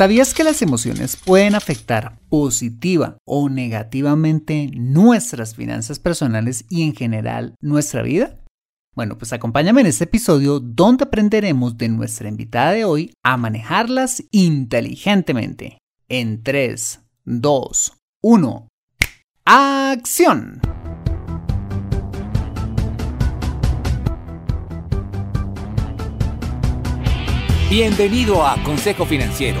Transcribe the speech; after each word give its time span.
¿Sabías 0.00 0.32
que 0.32 0.44
las 0.44 0.62
emociones 0.62 1.14
pueden 1.14 1.54
afectar 1.54 2.18
positiva 2.30 3.18
o 3.26 3.50
negativamente 3.50 4.70
nuestras 4.72 5.54
finanzas 5.54 5.98
personales 5.98 6.64
y 6.70 6.84
en 6.84 6.94
general 6.94 7.54
nuestra 7.60 8.00
vida? 8.00 8.40
Bueno, 8.96 9.18
pues 9.18 9.34
acompáñame 9.34 9.82
en 9.82 9.88
este 9.88 10.04
episodio 10.04 10.58
donde 10.58 11.04
aprenderemos 11.04 11.76
de 11.76 11.90
nuestra 11.90 12.30
invitada 12.30 12.72
de 12.72 12.86
hoy 12.86 13.12
a 13.22 13.36
manejarlas 13.36 14.24
inteligentemente. 14.30 15.76
En 16.08 16.42
3, 16.42 17.00
2, 17.26 17.92
1. 18.22 18.68
¡Acción! 19.44 20.62
Bienvenido 27.68 28.46
a 28.46 28.56
Consejo 28.64 29.04
Financiero 29.04 29.60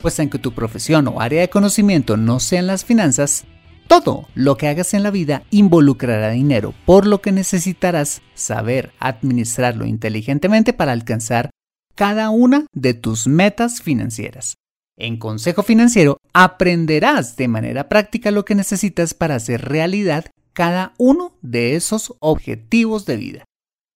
pues 0.00 0.18
aunque 0.20 0.38
tu 0.38 0.52
profesión 0.52 1.08
o 1.08 1.20
área 1.20 1.40
de 1.40 1.50
conocimiento 1.50 2.16
no 2.16 2.40
sean 2.40 2.66
las 2.66 2.84
finanzas, 2.84 3.44
todo 3.88 4.28
lo 4.34 4.56
que 4.56 4.68
hagas 4.68 4.94
en 4.94 5.02
la 5.02 5.10
vida 5.10 5.42
involucrará 5.50 6.30
dinero, 6.30 6.74
por 6.84 7.06
lo 7.06 7.22
que 7.22 7.32
necesitarás 7.32 8.20
saber 8.34 8.92
administrarlo 9.00 9.86
inteligentemente 9.86 10.72
para 10.72 10.92
alcanzar 10.92 11.50
cada 11.94 12.30
una 12.30 12.66
de 12.72 12.94
tus 12.94 13.26
metas 13.26 13.82
financieras. 13.82 14.54
En 14.96 15.16
Consejo 15.16 15.62
Financiero 15.62 16.18
aprenderás 16.32 17.36
de 17.36 17.48
manera 17.48 17.88
práctica 17.88 18.30
lo 18.30 18.44
que 18.44 18.54
necesitas 18.54 19.14
para 19.14 19.36
hacer 19.36 19.62
realidad 19.62 20.26
cada 20.52 20.92
uno 20.98 21.32
de 21.40 21.76
esos 21.76 22.14
objetivos 22.18 23.06
de 23.06 23.16
vida. 23.16 23.44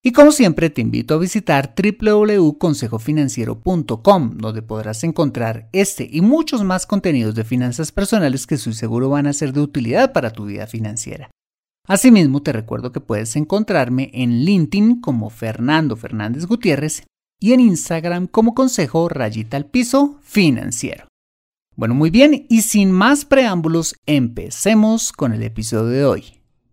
Y 0.05 0.11
como 0.11 0.33
siempre 0.33 0.69
te 0.69 0.81
invito 0.81 1.15
a 1.15 1.19
visitar 1.19 1.77
www.consejofinanciero.com 1.77 4.37
donde 4.37 4.61
podrás 4.61 5.05
encontrar 5.05 5.69
este 5.73 6.09
y 6.11 6.23
muchos 6.23 6.65
más 6.65 6.87
contenidos 6.87 7.37
de 7.37 7.45
finanzas 7.45 7.93
personales 7.93 8.49
que 8.49 8.57
estoy 8.57 8.73
seguro 8.73 9.11
van 9.11 9.29
a 9.29 9.33
ser 9.33 9.53
de 9.53 9.61
utilidad 9.61 10.13
para 10.13 10.33
tu 10.33 10.47
vida 10.47 10.67
financiera. 10.67 11.31
Asimismo, 11.87 12.43
te 12.43 12.53
recuerdo 12.53 12.91
que 12.91 12.99
puedes 12.99 13.37
encontrarme 13.37 14.11
en 14.13 14.45
LinkedIn 14.45 15.01
como 15.01 15.31
Fernando 15.31 15.95
Fernández 15.95 16.47
Gutiérrez 16.47 17.05
y 17.41 17.53
en 17.53 17.61
Instagram 17.61 18.27
como 18.27 18.55
Consejo 18.55 19.09
Rayita 19.09 19.57
al 19.57 19.67
Piso 19.67 20.19
Financiero. 20.23 21.07
Bueno, 21.77 21.95
muy 21.95 22.11
bien, 22.11 22.45
y 22.49 22.63
sin 22.63 22.91
más 22.91 23.25
preámbulos, 23.25 23.95
empecemos 24.07 25.13
con 25.13 25.33
el 25.33 25.45
episodio 25.45 25.87
de 25.87 26.05
hoy. 26.05 26.25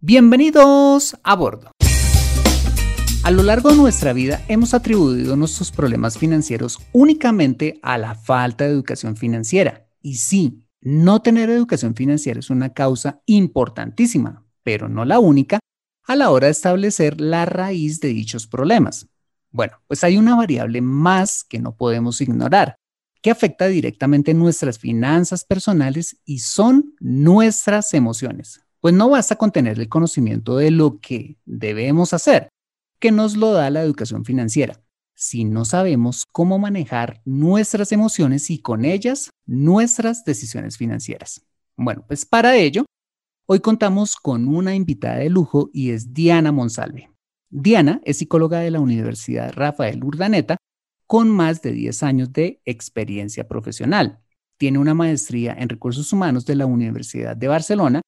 Bienvenidos 0.02 1.16
a 1.24 1.36
bordo. 1.36 1.70
A 3.22 3.32
lo 3.32 3.44
largo 3.44 3.70
de 3.70 3.76
nuestra 3.76 4.14
vida 4.14 4.42
hemos 4.48 4.74
atribuido 4.74 5.36
nuestros 5.36 5.72
problemas 5.72 6.18
financieros 6.18 6.80
únicamente 6.94 7.78
a 7.84 7.98
la 7.98 8.16
falta 8.16 8.64
de 8.64 8.72
educación 8.72 9.18
financiera. 9.18 9.88
Y 10.02 10.16
sí, 10.16 10.64
no 10.80 11.22
tener 11.22 11.50
educación 11.50 11.96
financiera 11.96 12.40
es 12.40 12.50
una 12.50 12.74
causa 12.74 13.22
importantísima, 13.26 14.46
pero 14.64 14.88
no 14.88 15.04
la 15.04 15.20
única, 15.20 15.60
a 16.08 16.16
la 16.16 16.30
hora 16.32 16.48
de 16.48 16.52
establecer 16.52 17.20
la 17.20 17.46
raíz 17.46 18.00
de 18.00 18.08
dichos 18.08 18.48
problemas. 18.48 19.10
Bueno, 19.52 19.74
pues 19.88 20.04
hay 20.06 20.18
una 20.18 20.36
variable 20.36 20.82
más 20.82 21.44
que 21.44 21.60
no 21.60 21.76
podemos 21.76 22.22
ignorar, 22.22 22.78
que 23.22 23.32
afecta 23.32 23.68
directamente 23.68 24.34
nuestras 24.34 24.80
finanzas 24.80 25.44
personales 25.44 26.18
y 26.24 26.40
son 26.40 26.96
nuestras 27.02 27.94
emociones. 27.94 28.62
Pues 28.80 28.94
no 28.94 29.10
basta 29.10 29.36
con 29.36 29.52
tener 29.52 29.78
el 29.78 29.90
conocimiento 29.90 30.56
de 30.56 30.72
lo 30.72 31.02
que 31.02 31.38
debemos 31.46 32.14
hacer, 32.14 32.50
que 33.00 33.12
nos 33.12 33.38
lo 33.38 33.54
da 33.54 33.70
la 33.70 33.82
educación 33.82 34.26
financiera. 34.26 34.82
Si 35.16 35.44
no 35.44 35.66
sabemos 35.66 36.26
cómo 36.32 36.60
manejar 36.60 37.22
nuestras 37.26 37.92
emociones 37.92 38.50
y 38.50 38.60
con 38.60 38.86
ellas 38.86 39.32
nuestras 39.46 40.24
decisiones 40.24 40.78
financieras. 40.78 41.46
Bueno, 41.76 42.06
pues 42.08 42.26
para 42.26 42.56
ello, 42.56 42.86
hoy 43.46 43.60
contamos 43.60 44.16
con 44.16 44.48
una 44.48 44.76
invitada 44.76 45.18
de 45.18 45.30
lujo 45.30 45.70
y 45.74 45.92
es 45.92 46.14
Diana 46.14 46.52
Monsalve. 46.52 47.10
Diana 47.50 48.00
es 48.06 48.18
psicóloga 48.18 48.60
de 48.60 48.72
la 48.72 48.80
Universidad 48.80 49.52
Rafael 49.54 50.04
Urdaneta 50.04 50.58
con 51.08 51.30
más 51.30 51.62
de 51.62 51.72
10 51.72 52.04
años 52.04 52.32
de 52.32 52.62
experiencia 52.66 53.48
profesional. 53.48 54.20
Tiene 54.58 54.78
una 54.78 54.94
maestría 54.94 55.56
en 55.58 55.70
recursos 55.70 56.14
humanos 56.14 56.46
de 56.46 56.56
la 56.56 56.66
Universidad 56.66 57.36
de 57.36 57.48
Barcelona 57.48 58.02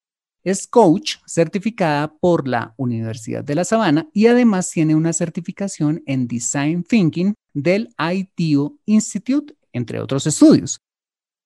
es 0.44 0.68
coach 0.68 1.18
certificada 1.26 2.14
por 2.20 2.48
la 2.48 2.74
Universidad 2.78 3.44
de 3.44 3.56
La 3.56 3.64
Sabana 3.64 4.08
y 4.14 4.28
además 4.28 4.70
tiene 4.70 4.96
una 4.96 5.14
certificación 5.14 6.04
en 6.06 6.28
Design 6.28 6.84
Thinking 6.84 7.34
del 7.54 7.94
ITU 8.00 8.80
Institute, 8.86 9.56
entre 9.74 10.00
otros 10.00 10.28
estudios. 10.28 10.80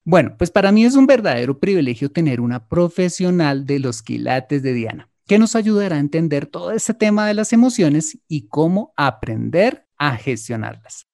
Bueno, 0.03 0.35
pues 0.37 0.51
para 0.51 0.71
mí 0.71 0.85
es 0.85 0.95
un 0.95 1.07
verdadero 1.07 1.59
privilegio 1.59 2.11
tener 2.11 2.39
una 2.39 2.67
profesional 2.67 3.65
de 3.65 3.79
los 3.79 4.03
quilates 4.03 4.61
de 4.61 4.73
Diana, 4.73 5.09
que 5.25 5.39
nos 5.39 5.55
ayudará 5.55 5.95
a 5.95 5.99
entender 5.99 6.45
todo 6.45 6.71
ese 6.71 6.93
tema 6.93 7.25
de 7.27 7.33
las 7.33 7.53
emociones 7.53 8.19
y 8.27 8.47
cómo 8.47 8.93
aprender 8.95 9.87
a 9.97 10.15
gestionarlas. 10.15 11.07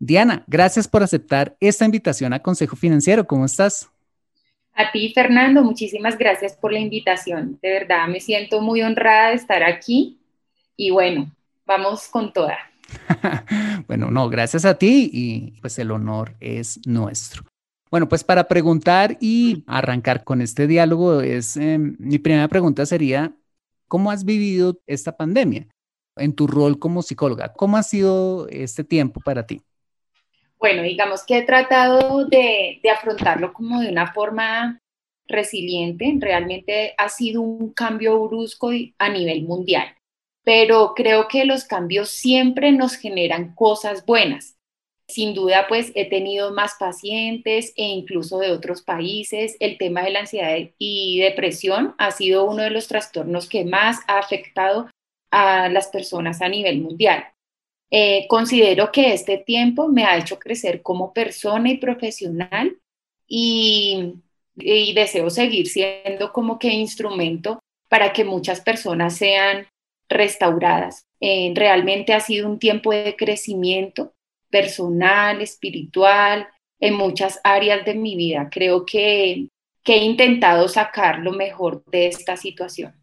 Diana, 0.00 0.42
gracias 0.48 0.88
por 0.88 1.04
aceptar 1.04 1.56
esta 1.60 1.84
invitación 1.84 2.32
a 2.32 2.42
Consejo 2.42 2.74
Financiero. 2.74 3.28
¿Cómo 3.28 3.44
estás? 3.44 3.88
A 4.74 4.90
ti, 4.90 5.12
Fernando, 5.14 5.62
muchísimas 5.62 6.16
gracias 6.16 6.54
por 6.54 6.72
la 6.72 6.78
invitación. 6.78 7.58
De 7.60 7.70
verdad, 7.70 8.08
me 8.08 8.20
siento 8.20 8.60
muy 8.62 8.82
honrada 8.82 9.28
de 9.28 9.34
estar 9.34 9.62
aquí 9.62 10.18
y 10.76 10.90
bueno, 10.90 11.30
vamos 11.66 12.08
con 12.08 12.32
toda. 12.32 12.58
bueno, 13.86 14.10
no, 14.10 14.28
gracias 14.28 14.64
a 14.64 14.78
ti 14.78 15.10
y 15.12 15.60
pues 15.60 15.78
el 15.78 15.90
honor 15.90 16.34
es 16.40 16.80
nuestro. 16.86 17.44
Bueno, 17.90 18.08
pues 18.08 18.24
para 18.24 18.48
preguntar 18.48 19.18
y 19.20 19.64
arrancar 19.66 20.24
con 20.24 20.40
este 20.40 20.66
diálogo, 20.66 21.20
es, 21.20 21.58
em, 21.58 21.94
mi 21.98 22.18
primera 22.18 22.48
pregunta 22.48 22.86
sería, 22.86 23.36
¿cómo 23.86 24.10
has 24.10 24.24
vivido 24.24 24.80
esta 24.86 25.14
pandemia 25.14 25.68
en 26.16 26.32
tu 26.32 26.46
rol 26.46 26.78
como 26.78 27.02
psicóloga? 27.02 27.52
¿Cómo 27.52 27.76
ha 27.76 27.82
sido 27.82 28.48
este 28.48 28.84
tiempo 28.84 29.20
para 29.20 29.46
ti? 29.46 29.60
Bueno, 30.62 30.84
digamos 30.84 31.24
que 31.26 31.38
he 31.38 31.42
tratado 31.42 32.24
de, 32.26 32.80
afrontarlo 32.88 33.52
como 33.52 33.80
de 33.80 33.88
una 33.88 34.12
forma 34.12 34.78
resiliente. 35.26 36.14
Realmente 36.20 36.94
ha 36.98 37.08
sido 37.08 37.42
un 37.42 37.72
cambio 37.72 38.28
brusco 38.28 38.70
a 38.96 39.08
nivel 39.08 39.42
mundial, 39.42 39.96
pero 40.44 40.94
creo 40.94 41.26
que 41.26 41.46
los 41.46 41.64
cambios 41.64 42.10
siempre 42.10 42.70
nos 42.70 42.94
generan 42.94 43.56
cosas 43.56 44.06
buenas. 44.06 44.56
Sin 45.08 45.34
duda, 45.34 45.66
pues 45.68 45.90
he 45.96 46.08
tenido 46.08 46.52
más 46.52 46.76
pacientes 46.78 47.72
e 47.76 47.82
incluso 47.82 48.38
de 48.38 48.52
otros 48.52 48.82
países. 48.82 49.56
El 49.58 49.78
tema 49.78 50.02
de 50.02 50.12
la 50.12 50.20
ansiedad 50.20 50.56
y 50.78 51.18
depresión 51.18 51.96
ha 51.98 52.12
sido 52.12 52.44
uno 52.44 52.62
de 52.62 52.70
los 52.70 52.86
trastornos 52.86 53.48
que 53.48 53.64
más 53.64 53.98
ha 54.06 54.20
afectado 54.20 54.88
a 55.32 55.68
las 55.68 55.88
personas 55.88 56.40
a 56.40 56.48
nivel 56.48 56.82
mundial. 56.82 57.24
Eh, 57.94 58.26
considero 58.26 58.90
que 58.90 59.12
este 59.12 59.36
tiempo 59.36 59.86
me 59.86 60.06
ha 60.06 60.16
hecho 60.16 60.38
crecer 60.38 60.80
como 60.80 61.12
persona 61.12 61.70
y 61.70 61.76
profesional 61.76 62.78
y, 63.28 64.14
deseo 64.54 65.28
seguir 65.28 65.68
siendo 65.68 66.32
como 66.32 66.58
que 66.58 66.68
instrumento 66.68 67.58
para 67.90 68.14
que 68.14 68.24
muchas 68.24 68.62
personas 68.62 69.16
sean 69.16 69.66
restauradas. 70.08 71.04
Eh, 71.20 71.52
realmente 71.54 72.14
ha 72.14 72.20
sido 72.20 72.48
un 72.48 72.58
tiempo 72.58 72.92
de 72.92 73.14
crecimiento, 73.14 74.14
personal, 74.48 75.42
espiritual, 75.42 76.48
en 76.80 76.94
muchas 76.94 77.40
áreas 77.44 77.84
de 77.84 77.94
mi 77.94 78.16
vida. 78.16 78.48
Creo 78.50 78.86
que, 78.86 79.48
que 79.82 79.96
he 79.96 80.04
intentado 80.04 80.66
sacar 80.66 81.18
lo 81.18 81.32
mejor 81.32 81.84
de 81.90 82.06
esta 82.06 82.38
situación. 82.38 82.94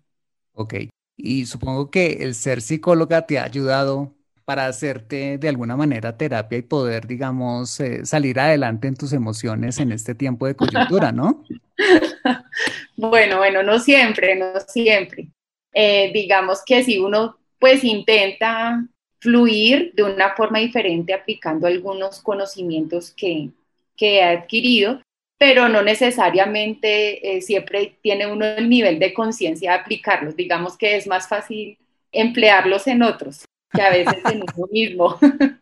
Ok, 0.54 0.74
y 1.16 1.46
supongo 1.46 1.92
que 1.92 2.08
el 2.22 2.34
ser 2.34 2.62
psicóloga 2.62 3.28
te 3.28 3.38
ha 3.38 3.44
ayudado 3.44 4.16
para 4.50 4.66
hacerte 4.66 5.38
de 5.38 5.48
alguna 5.48 5.78
manera 5.78 6.18
terapia 6.18 6.58
y 6.58 6.64
poder, 6.64 7.06
digamos, 7.06 7.80
eh, 7.80 8.04
salir 8.04 8.40
adelante 8.40 8.88
en 8.88 8.96
tus 8.96 9.14
emociones 9.14 9.78
en 9.78 9.92
este 9.92 10.16
tiempo 10.16 10.48
de 10.48 10.56
coyuntura, 10.56 11.12
¿no? 11.12 11.44
bueno, 12.98 13.38
bueno, 13.38 13.62
no 13.62 13.78
siempre, 13.78 14.36
no 14.36 14.60
siempre. 14.68 15.28
Eh, 15.72 16.10
digamos 16.16 16.64
que 16.66 16.84
si 16.84 16.98
uno 16.98 17.38
pues 17.60 17.84
intenta 17.84 18.84
fluir 19.20 19.94
de 19.94 20.02
una 20.02 20.32
forma 20.36 20.58
diferente 20.58 21.14
aplicando 21.14 21.68
algunos 21.68 22.20
conocimientos 22.20 23.12
que, 23.12 23.52
que 23.96 24.24
ha 24.24 24.32
adquirido, 24.32 25.00
pero 25.38 25.70
no 25.70 25.84
necesariamente 25.84 27.38
eh, 27.38 27.42
siempre 27.44 28.00
tiene 28.02 28.26
uno 28.26 28.46
el 28.46 28.68
nivel 28.68 28.98
de 28.98 29.14
conciencia 29.14 29.74
de 29.74 29.78
aplicarlos. 29.78 30.36
Digamos 30.36 30.76
que 30.76 30.96
es 30.96 31.06
más 31.06 31.28
fácil 31.30 31.78
emplearlos 32.12 32.88
en 32.88 33.04
otros 33.04 33.46
que 33.72 33.82
a 33.82 33.90
veces 33.90 34.18
en 34.32 34.42
uno 34.42 34.68
mismo. 34.72 35.18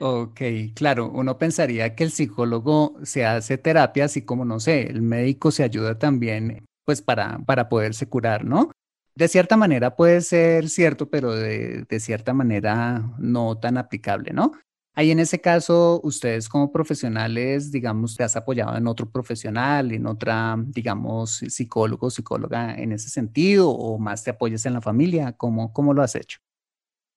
Ok, 0.00 0.40
claro, 0.74 1.08
uno 1.08 1.38
pensaría 1.38 1.94
que 1.94 2.02
el 2.02 2.10
psicólogo 2.10 2.96
se 3.04 3.24
hace 3.24 3.58
terapia, 3.58 4.06
así 4.06 4.22
como, 4.24 4.44
no 4.44 4.58
sé, 4.58 4.88
el 4.88 5.02
médico 5.02 5.52
se 5.52 5.62
ayuda 5.62 6.00
también, 6.00 6.64
pues 6.84 7.00
para, 7.00 7.38
para 7.46 7.68
poderse 7.68 8.08
curar, 8.08 8.44
¿no? 8.44 8.72
De 9.14 9.28
cierta 9.28 9.56
manera 9.56 9.94
puede 9.94 10.20
ser 10.20 10.68
cierto, 10.68 11.08
pero 11.08 11.32
de 11.32 12.00
cierta 12.00 12.34
manera 12.34 13.04
no 13.18 13.56
tan 13.56 13.78
aplicable, 13.78 14.32
¿no? 14.32 14.50
Ahí 15.00 15.10
en 15.12 15.18
ese 15.18 15.40
caso, 15.40 15.98
ustedes 16.04 16.46
como 16.46 16.70
profesionales, 16.70 17.72
digamos, 17.72 18.14
te 18.14 18.22
has 18.22 18.36
apoyado 18.36 18.76
en 18.76 18.86
otro 18.86 19.10
profesional, 19.10 19.92
en 19.92 20.06
otra, 20.06 20.56
digamos, 20.58 21.38
psicólogo, 21.38 22.10
psicóloga 22.10 22.74
en 22.74 22.92
ese 22.92 23.08
sentido, 23.08 23.70
o 23.70 23.98
más 23.98 24.22
te 24.22 24.28
apoyas 24.28 24.66
en 24.66 24.74
la 24.74 24.82
familia, 24.82 25.32
¿cómo, 25.32 25.72
cómo 25.72 25.94
lo 25.94 26.02
has 26.02 26.16
hecho? 26.16 26.40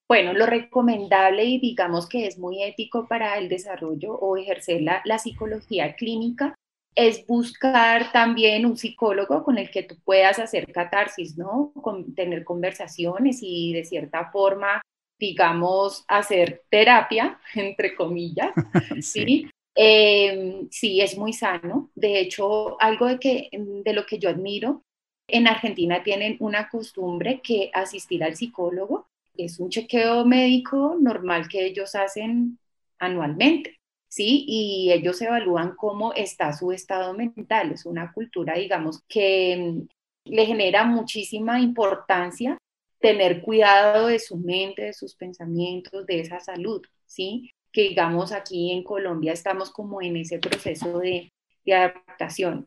Bueno, 0.08 0.32
lo 0.32 0.46
recomendable 0.46 1.44
y 1.44 1.60
digamos 1.60 2.08
que 2.08 2.26
es 2.26 2.38
muy 2.38 2.62
ético 2.62 3.06
para 3.06 3.36
el 3.36 3.50
desarrollo 3.50 4.14
o 4.14 4.38
ejercer 4.38 4.80
la, 4.80 5.02
la 5.04 5.18
psicología 5.18 5.94
clínica 5.94 6.54
es 6.94 7.26
buscar 7.26 8.12
también 8.12 8.64
un 8.64 8.78
psicólogo 8.78 9.44
con 9.44 9.58
el 9.58 9.70
que 9.70 9.82
tú 9.82 9.96
puedas 10.02 10.38
hacer 10.38 10.72
catarsis, 10.72 11.36
¿no? 11.36 11.70
Con, 11.82 12.14
tener 12.14 12.44
conversaciones 12.44 13.40
y 13.42 13.74
de 13.74 13.84
cierta 13.84 14.30
forma 14.30 14.80
digamos, 15.18 16.04
hacer 16.08 16.62
terapia, 16.70 17.38
entre 17.54 17.94
comillas, 17.94 18.52
¿sí? 19.00 19.48
Em, 19.74 20.68
sí. 20.70 21.00
es 21.00 21.18
muy 21.18 21.32
sano. 21.32 21.90
De 21.94 22.20
hecho, 22.20 22.80
algo 22.80 23.06
de, 23.06 23.18
que, 23.18 23.48
de 23.52 23.92
lo 23.92 24.06
que 24.06 24.18
yo 24.18 24.30
admiro, 24.30 24.82
en 25.28 25.48
Argentina 25.48 26.02
tienen 26.02 26.36
una 26.40 26.68
costumbre 26.68 27.40
que 27.42 27.70
asistir 27.72 28.22
al 28.22 28.36
psicólogo 28.36 29.06
es 29.36 29.58
un 29.58 29.70
chequeo 29.70 30.24
médico 30.24 30.96
normal 31.00 31.48
que 31.48 31.64
ellos 31.66 31.94
hacen 31.94 32.58
anualmente, 32.98 33.78
¿sí? 34.08 34.44
Y 34.46 34.92
ellos 34.92 35.20
evalúan 35.22 35.74
cómo 35.76 36.12
está 36.12 36.52
su 36.52 36.72
estado 36.72 37.14
mental. 37.14 37.72
Es 37.72 37.84
una 37.84 38.12
cultura, 38.12 38.54
digamos, 38.54 39.02
que 39.08 39.52
em, 39.52 39.88
le 40.24 40.46
genera 40.46 40.84
muchísima 40.84 41.60
importancia 41.60 42.56
tener 43.04 43.42
cuidado 43.42 44.06
de 44.06 44.18
su 44.18 44.38
mente, 44.38 44.80
de 44.80 44.94
sus 44.94 45.14
pensamientos, 45.14 46.06
de 46.06 46.20
esa 46.20 46.40
salud, 46.40 46.80
¿sí? 47.04 47.50
Que 47.70 47.90
digamos 47.90 48.32
aquí 48.32 48.72
en 48.72 48.82
Colombia 48.82 49.34
estamos 49.34 49.70
como 49.70 50.00
en 50.00 50.16
ese 50.16 50.38
proceso 50.38 51.00
de, 51.00 51.30
adaptación. 51.70 52.66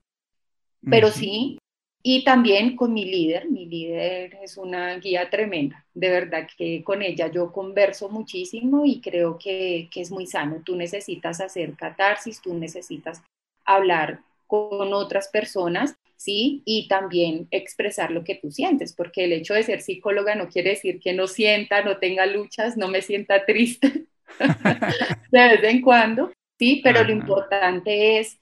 Pero 0.88 1.10
sí, 1.10 1.58
y 2.04 2.24
también 2.24 2.76
con 2.76 2.94
mi 2.94 3.06
líder, 3.06 3.50
mi 3.50 3.66
líder 3.66 4.38
es 4.44 4.58
una 4.58 4.96
guía 5.00 5.28
tremenda, 5.32 5.84
de 5.96 6.10
verdad 6.12 6.48
que 6.56 6.84
con 6.84 7.02
ella 7.02 7.32
yo 7.32 7.52
converso 7.52 8.08
muchísimo 8.08 8.86
y 8.86 9.02
creo 9.02 9.40
que, 9.40 9.90
que 9.92 10.02
es 10.02 10.12
muy 10.12 10.28
sano. 10.28 10.62
Tú 10.64 10.76
necesitas 10.76 11.42
hacer 11.42 11.74
catarsis, 11.74 12.40
tú 12.44 12.54
necesitas 12.54 13.24
hablar 13.66 14.22
con 14.46 14.94
otras 14.94 15.30
personas 15.30 15.98
¿sí? 16.18 16.64
Y 16.66 16.88
también 16.90 17.48
expresar 17.52 18.12
lo 18.12 18.24
que 18.24 18.36
tú 18.36 18.52
sientes, 18.52 18.94
porque 18.94 19.24
el 19.24 19.34
hecho 19.34 19.54
de 19.54 19.64
ser 19.64 19.82
psicóloga 19.82 20.36
no 20.36 20.50
quiere 20.50 20.72
decir 20.72 21.00
que 21.00 21.14
no 21.14 21.28
sienta, 21.28 21.84
no 21.84 21.98
tenga 21.98 22.26
luchas, 22.26 22.76
no 22.76 22.90
me 22.90 23.02
sienta 23.02 23.46
triste 23.46 24.06
de 25.32 25.48
vez 25.48 25.64
en 25.64 25.82
cuando, 25.82 26.32
¿sí? 26.60 26.82
Pero 26.84 27.04
lo 27.04 27.14
importante 27.14 28.20
es 28.20 28.40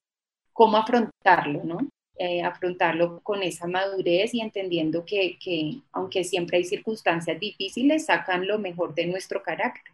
cómo 0.53 0.77
afrontarlo, 0.77 1.63
¿no? 1.63 1.77
Eh, 2.17 2.41
afrontarlo 2.41 3.19
con 3.21 3.43
esa 3.43 3.67
madurez 3.67 4.33
y 4.33 4.39
entendiendo 4.39 5.03
que, 5.03 5.37
que, 5.37 5.79
aunque 5.91 6.23
siempre 6.23 6.57
hay 6.57 6.63
circunstancias 6.63 7.37
difíciles, 7.37 8.05
sacan 8.05 8.47
lo 8.47 8.57
mejor 8.57 8.95
de 8.95 9.05
nuestro 9.05 9.43
carácter. 9.43 9.93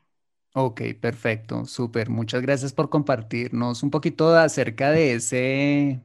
Ok, 0.53 0.81
perfecto, 0.99 1.65
súper. 1.65 2.09
Muchas 2.09 2.43
gracias 2.43 2.73
por 2.73 2.89
compartirnos 2.89 3.81
un 3.81 3.89
poquito 3.89 4.35
acerca 4.35 4.91
de 4.91 5.13
ese, 5.13 6.01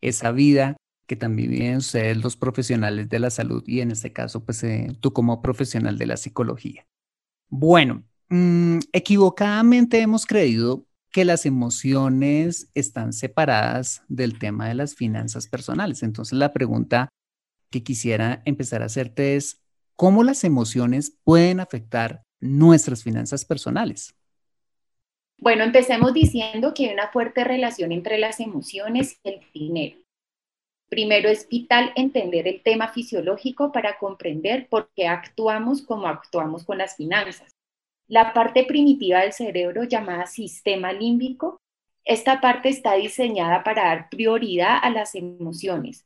esa 0.00 0.32
vida 0.32 0.76
que 1.12 1.16
también 1.16 1.50
viven 1.50 1.76
ustedes 1.76 2.16
los 2.16 2.38
profesionales 2.38 3.06
de 3.10 3.18
la 3.18 3.28
salud 3.28 3.62
y 3.66 3.82
en 3.82 3.90
este 3.90 4.14
caso, 4.14 4.46
pues 4.46 4.64
eh, 4.64 4.96
tú 5.00 5.12
como 5.12 5.42
profesional 5.42 5.98
de 5.98 6.06
la 6.06 6.16
psicología. 6.16 6.86
Bueno, 7.50 8.02
mm, 8.30 8.78
equivocadamente 8.94 10.00
hemos 10.00 10.24
creído 10.24 10.86
que 11.10 11.26
las 11.26 11.44
emociones 11.44 12.70
están 12.72 13.12
separadas 13.12 14.02
del 14.08 14.38
tema 14.38 14.68
de 14.68 14.74
las 14.74 14.94
finanzas 14.94 15.48
personales. 15.48 16.02
Entonces, 16.02 16.38
la 16.38 16.54
pregunta 16.54 17.10
que 17.68 17.82
quisiera 17.82 18.40
empezar 18.46 18.80
a 18.80 18.86
hacerte 18.86 19.36
es, 19.36 19.60
¿cómo 19.96 20.24
las 20.24 20.44
emociones 20.44 21.18
pueden 21.24 21.60
afectar 21.60 22.22
nuestras 22.40 23.02
finanzas 23.02 23.44
personales? 23.44 24.14
Bueno, 25.36 25.62
empecemos 25.62 26.14
diciendo 26.14 26.72
que 26.72 26.86
hay 26.86 26.94
una 26.94 27.08
fuerte 27.08 27.44
relación 27.44 27.92
entre 27.92 28.16
las 28.16 28.40
emociones 28.40 29.20
y 29.22 29.28
el 29.28 29.40
dinero. 29.52 30.01
Primero 30.92 31.30
es 31.30 31.48
vital 31.48 31.90
entender 31.96 32.46
el 32.46 32.60
tema 32.60 32.88
fisiológico 32.88 33.72
para 33.72 33.96
comprender 33.96 34.68
por 34.68 34.90
qué 34.94 35.06
actuamos 35.06 35.80
como 35.80 36.06
actuamos 36.06 36.66
con 36.66 36.76
las 36.76 36.96
finanzas. 36.96 37.56
La 38.08 38.34
parte 38.34 38.64
primitiva 38.64 39.20
del 39.20 39.32
cerebro 39.32 39.84
llamada 39.84 40.26
sistema 40.26 40.92
límbico, 40.92 41.62
esta 42.04 42.42
parte 42.42 42.68
está 42.68 42.92
diseñada 42.92 43.64
para 43.64 43.84
dar 43.84 44.10
prioridad 44.10 44.80
a 44.82 44.90
las 44.90 45.14
emociones. 45.14 46.04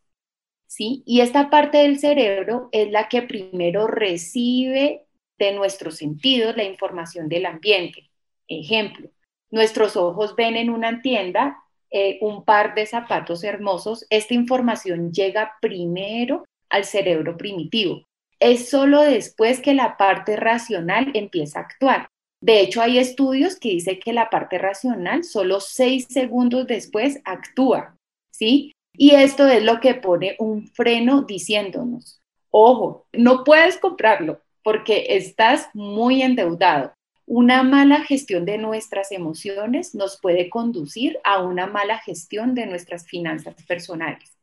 ¿sí? 0.69 1.03
Y 1.05 1.21
esta 1.21 1.51
parte 1.51 1.79
del 1.79 1.99
cerebro 1.99 2.69
es 2.71 2.89
la 2.93 3.09
que 3.09 3.23
primero 3.23 3.89
recibe 3.89 5.09
de 5.37 5.53
nuestros 5.53 5.97
sentidos 5.97 6.57
la 6.57 6.63
información 6.63 7.29
del 7.29 7.47
ambiente. 7.47 8.09
Ejemplo, 8.47 9.11
nuestros 9.51 9.97
ojos 9.97 10.37
ven 10.37 10.55
en 10.55 10.71
una 10.71 11.03
tienda 11.03 11.66
eh, 11.91 12.19
un 12.21 12.45
par 12.45 12.75
de 12.75 12.87
zapatos 12.87 13.45
hermosos, 13.45 14.07
esta 14.11 14.35
información 14.35 15.13
llega 15.13 15.55
primero 15.61 16.45
al 16.69 16.85
cerebro 16.85 17.37
primitivo. 17.37 18.03
Es 18.39 18.69
solo 18.69 19.03
después 19.03 19.61
que 19.61 19.75
la 19.75 19.97
parte 19.97 20.37
racional 20.37 21.11
empieza 21.15 21.61
a 21.61 21.63
actuar. 21.63 22.09
De 22.41 22.61
hecho, 22.61 22.83
hay 22.83 22.99
estudios 22.99 23.59
que 23.59 23.71
dicen 23.71 23.99
que 23.99 24.13
la 24.13 24.29
parte 24.29 24.59
racional 24.59 25.25
solo 25.25 25.61
seis 25.61 26.07
segundos 26.09 26.67
después 26.67 27.21
actúa, 27.25 27.97
¿sí? 28.31 28.73
Y 28.97 29.13
esto 29.13 29.47
es 29.47 29.63
lo 29.63 29.81
que 29.81 29.95
pone 29.95 30.37
un 30.39 30.67
freno 30.69 31.23
diciéndonos, 31.23 32.21
ojo, 32.51 33.07
no 33.13 33.45
puedes 33.45 33.79
comprarlo 33.79 34.41
porque 34.63 35.07
estás 35.11 35.69
muy 35.75 36.23
endeudado. 36.23 36.93
Una 37.27 37.63
mala 37.63 38.05
gestión 38.05 38.45
de 38.45 38.59
nuestras 38.59 39.13
emociones 39.13 39.95
nos 39.95 40.19
puede 40.21 40.49
conducir 40.51 41.19
a 41.25 41.43
una 41.43 41.67
mala 41.67 41.99
gestión 41.99 42.55
de 42.55 42.67
nuestras 42.67 43.07
finanzas 43.07 43.55
personales. 43.69 44.37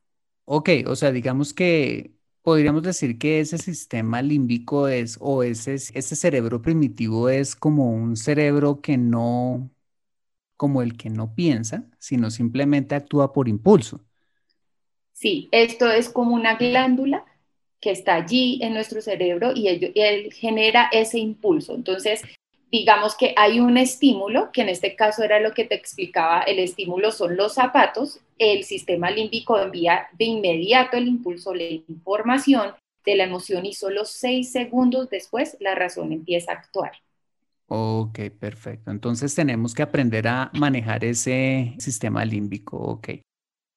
Ok, 0.46 0.70
o 0.88 0.96
sea, 0.96 1.12
digamos 1.12 1.54
que 1.54 2.14
podríamos 2.42 2.84
decir 2.84 3.18
que 3.18 3.40
ese 3.40 3.58
sistema 3.58 4.22
límbico 4.22 4.88
es, 4.90 5.18
o 5.22 5.44
ese, 5.44 5.76
ese 5.76 6.16
cerebro 6.16 6.62
primitivo 6.62 7.30
es 7.30 7.56
como 7.56 7.92
un 7.92 8.18
cerebro 8.18 8.82
que 8.82 8.98
no, 8.98 9.72
como 10.58 10.82
el 10.82 10.98
que 10.98 11.10
no 11.10 11.36
piensa, 11.36 11.90
sino 12.00 12.32
simplemente 12.32 12.96
actúa 12.96 13.34
por 13.34 13.50
impulso. 13.50 14.06
Sí, 15.14 15.50
esto 15.52 15.90
es 15.92 16.10
como 16.10 16.36
una 16.36 16.56
glándula 16.56 17.26
que 17.80 17.92
está 17.92 18.16
allí 18.16 18.60
en 18.62 18.74
nuestro 18.74 19.02
cerebro 19.02 19.52
y 19.56 19.68
él 19.96 20.34
genera 20.34 20.90
ese 20.92 21.20
impulso. 21.20 21.76
Entonces, 21.76 22.22
digamos 22.74 23.16
que 23.16 23.36
hay 23.38 23.60
un 23.60 23.78
estímulo, 23.78 24.52
que 24.52 24.64
en 24.64 24.70
este 24.70 24.96
caso 24.96 25.22
era 25.22 25.40
lo 25.40 25.54
que 25.54 25.64
te 25.64 25.76
explicaba, 25.76 26.42
el 26.42 26.58
estímulo 26.58 27.12
son 27.12 27.38
los 27.38 27.54
zapatos, 27.54 28.20
el 28.40 28.64
sistema 28.64 29.12
límbico 29.12 29.60
envía 29.60 30.08
de 30.18 30.26
inmediato 30.26 30.98
el 30.98 31.08
impulso, 31.08 31.54
la 31.54 31.66
información 31.66 32.74
de 33.06 33.16
la 33.16 33.26
emoción 33.26 33.68
y 33.68 33.74
solo 33.74 34.06
seis 34.06 34.52
segundos 34.52 35.08
después 35.12 35.56
la 35.60 35.76
razón 35.76 36.12
empieza 36.12 36.52
a 36.52 36.56
actuar. 36.56 36.94
Ok, 37.68 38.20
perfecto. 38.40 38.90
Entonces 38.90 39.36
tenemos 39.36 39.76
que 39.76 39.84
aprender 39.84 40.28
a 40.28 40.50
manejar 40.56 41.06
ese 41.06 41.76
sistema 41.78 42.26
límbico. 42.26 42.78
Ok. 42.78 43.10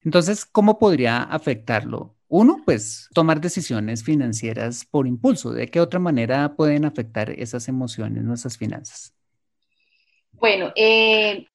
Entonces, 0.02 0.46
¿cómo 0.46 0.78
podría 0.78 1.22
afectarlo? 1.22 2.15
Uno, 2.28 2.62
pues 2.64 3.08
tomar 3.14 3.40
decisiones 3.40 4.02
financieras 4.02 4.84
por 4.84 5.06
impulso. 5.06 5.52
¿De 5.52 5.68
qué 5.68 5.80
otra 5.80 6.00
manera 6.00 6.54
pueden 6.56 6.84
afectar 6.84 7.30
esas 7.30 7.68
emociones, 7.68 8.24
nuestras 8.24 8.58
finanzas? 8.58 9.14
Bueno, 10.32 10.72
eh, 10.74 11.46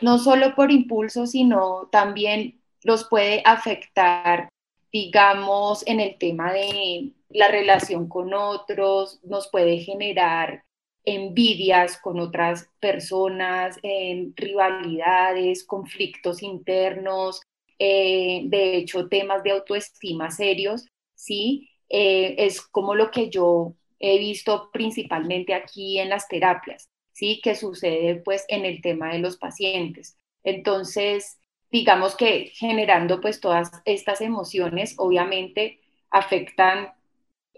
no 0.00 0.18
solo 0.18 0.54
por 0.54 0.70
impulso, 0.70 1.26
sino 1.26 1.88
también 1.90 2.60
los 2.82 3.04
puede 3.04 3.42
afectar, 3.44 4.48
digamos, 4.92 5.86
en 5.86 6.00
el 6.00 6.16
tema 6.16 6.52
de 6.52 7.12
la 7.28 7.48
relación 7.48 8.08
con 8.08 8.32
otros, 8.32 9.20
nos 9.24 9.48
puede 9.48 9.78
generar 9.78 10.64
envidias 11.04 11.98
con 11.98 12.20
otras 12.20 12.68
personas, 12.78 13.78
en 13.82 14.34
rivalidades, 14.36 15.64
conflictos 15.64 16.42
internos, 16.42 17.42
eh, 17.80 18.42
de 18.44 18.76
hecho 18.76 19.08
temas 19.08 19.42
de 19.42 19.52
autoestima 19.52 20.30
serios, 20.30 20.86
¿sí? 21.14 21.70
Eh, 21.88 22.36
es 22.38 22.60
como 22.60 22.94
lo 22.94 23.10
que 23.10 23.30
yo 23.30 23.74
he 23.98 24.18
visto 24.18 24.68
principalmente 24.70 25.54
aquí 25.54 25.98
en 25.98 26.10
las 26.10 26.28
terapias, 26.28 26.90
¿sí? 27.12 27.40
Que 27.42 27.54
sucede 27.54 28.16
pues 28.16 28.44
en 28.48 28.66
el 28.66 28.82
tema 28.82 29.12
de 29.12 29.20
los 29.20 29.38
pacientes. 29.38 30.18
Entonces, 30.44 31.38
digamos 31.70 32.16
que 32.16 32.52
generando 32.54 33.20
pues 33.22 33.40
todas 33.40 33.70
estas 33.86 34.20
emociones, 34.20 34.94
obviamente 34.98 35.80
afectan, 36.10 36.92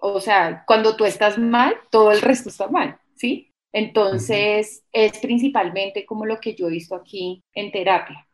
o 0.00 0.20
sea, 0.20 0.62
cuando 0.68 0.94
tú 0.94 1.04
estás 1.04 1.36
mal, 1.36 1.74
todo 1.90 2.12
el 2.12 2.20
resto 2.20 2.48
está 2.48 2.68
mal, 2.68 3.00
¿sí? 3.16 3.50
Entonces, 3.72 4.84
es 4.92 5.18
principalmente 5.18 6.06
como 6.06 6.26
lo 6.26 6.38
que 6.40 6.54
yo 6.54 6.68
he 6.68 6.70
visto 6.72 6.94
aquí 6.94 7.42
en 7.54 7.72
terapia. 7.72 8.28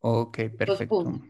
Ok, 0.00 0.38
perfecto. 0.56 1.20